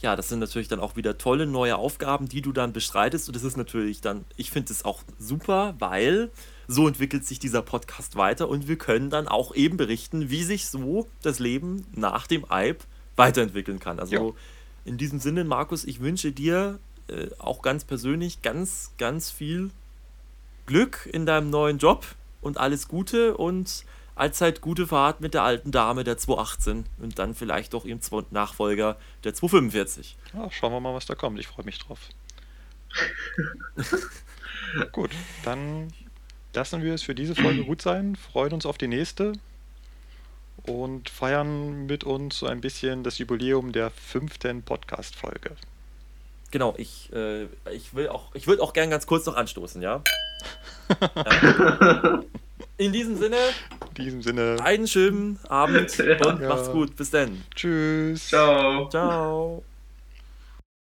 Ja, 0.00 0.16
das 0.16 0.28
sind 0.28 0.40
natürlich 0.40 0.68
dann 0.68 0.80
auch 0.80 0.96
wieder 0.96 1.16
tolle 1.16 1.46
neue 1.46 1.76
Aufgaben, 1.76 2.28
die 2.28 2.42
du 2.42 2.52
dann 2.52 2.72
bestreitest. 2.72 3.28
Und 3.28 3.36
das 3.36 3.42
ist 3.42 3.56
natürlich 3.56 4.00
dann, 4.00 4.24
ich 4.36 4.50
finde 4.50 4.72
es 4.72 4.84
auch 4.84 5.02
super, 5.18 5.76
weil 5.78 6.30
so 6.66 6.86
entwickelt 6.86 7.24
sich 7.24 7.38
dieser 7.38 7.62
Podcast 7.62 8.16
weiter 8.16 8.48
und 8.48 8.68
wir 8.68 8.76
können 8.76 9.08
dann 9.10 9.28
auch 9.28 9.54
eben 9.54 9.76
berichten, 9.76 10.30
wie 10.30 10.42
sich 10.42 10.66
so 10.66 11.08
das 11.22 11.38
Leben 11.38 11.86
nach 11.94 12.26
dem 12.26 12.44
Alp 12.50 12.84
weiterentwickeln 13.16 13.78
kann. 13.78 13.98
Also 13.98 14.14
ja. 14.14 14.34
in 14.84 14.98
diesem 14.98 15.20
Sinne, 15.20 15.44
Markus, 15.44 15.84
ich 15.84 16.00
wünsche 16.00 16.32
dir 16.32 16.78
äh, 17.08 17.28
auch 17.38 17.62
ganz 17.62 17.84
persönlich 17.84 18.42
ganz, 18.42 18.92
ganz 18.98 19.30
viel 19.30 19.70
Glück 20.66 21.08
in 21.12 21.26
deinem 21.26 21.50
neuen 21.50 21.78
Job 21.78 22.06
und 22.40 22.58
alles 22.58 22.88
Gute 22.88 23.36
und 23.36 23.84
allzeit 24.14 24.60
gute 24.60 24.86
Fahrt 24.86 25.20
mit 25.20 25.34
der 25.34 25.42
alten 25.42 25.72
Dame 25.72 26.04
der 26.04 26.16
218 26.16 26.86
und 26.98 27.18
dann 27.18 27.34
vielleicht 27.34 27.74
auch 27.74 27.84
ihrem 27.84 28.00
Nachfolger 28.30 28.96
der 29.24 29.34
245. 29.34 30.16
Ja, 30.32 30.50
schauen 30.50 30.72
wir 30.72 30.80
mal, 30.80 30.94
was 30.94 31.06
da 31.06 31.14
kommt. 31.14 31.38
Ich 31.38 31.48
freue 31.48 31.64
mich 31.64 31.78
drauf. 31.78 31.98
gut, 34.92 35.10
dann 35.44 35.92
lassen 36.54 36.82
wir 36.82 36.94
es 36.94 37.02
für 37.02 37.14
diese 37.14 37.34
Folge 37.34 37.64
gut 37.64 37.82
sein, 37.82 38.14
freuen 38.16 38.52
uns 38.52 38.66
auf 38.66 38.78
die 38.78 38.86
nächste 38.86 39.32
und 40.62 41.10
feiern 41.10 41.86
mit 41.86 42.04
uns 42.04 42.38
so 42.38 42.46
ein 42.46 42.60
bisschen 42.60 43.02
das 43.02 43.18
Jubiläum 43.18 43.72
der 43.72 43.90
fünften 43.90 44.62
Podcast-Folge. 44.62 45.56
Genau, 46.54 46.72
ich, 46.76 47.12
äh, 47.12 47.48
ich 47.72 47.96
will 47.96 48.06
auch, 48.06 48.32
ich 48.32 48.46
würde 48.46 48.62
auch 48.62 48.74
gern 48.74 48.88
ganz 48.88 49.08
kurz 49.08 49.26
noch 49.26 49.34
anstoßen, 49.34 49.82
ja? 49.82 50.04
ja. 51.16 52.22
In 52.76 52.92
diesem 52.92 53.16
Sinne. 53.16 53.38
In 53.96 54.04
diesem 54.04 54.22
Sinne. 54.22 54.58
Einen 54.62 54.86
schönen 54.86 55.40
Abend 55.48 55.98
und 55.98 56.40
ja. 56.40 56.48
macht's 56.48 56.70
gut. 56.70 56.94
Bis 56.94 57.10
dann. 57.10 57.42
Tschüss. 57.56 58.28
Ciao. 58.28 58.88
Ciao. 58.88 59.64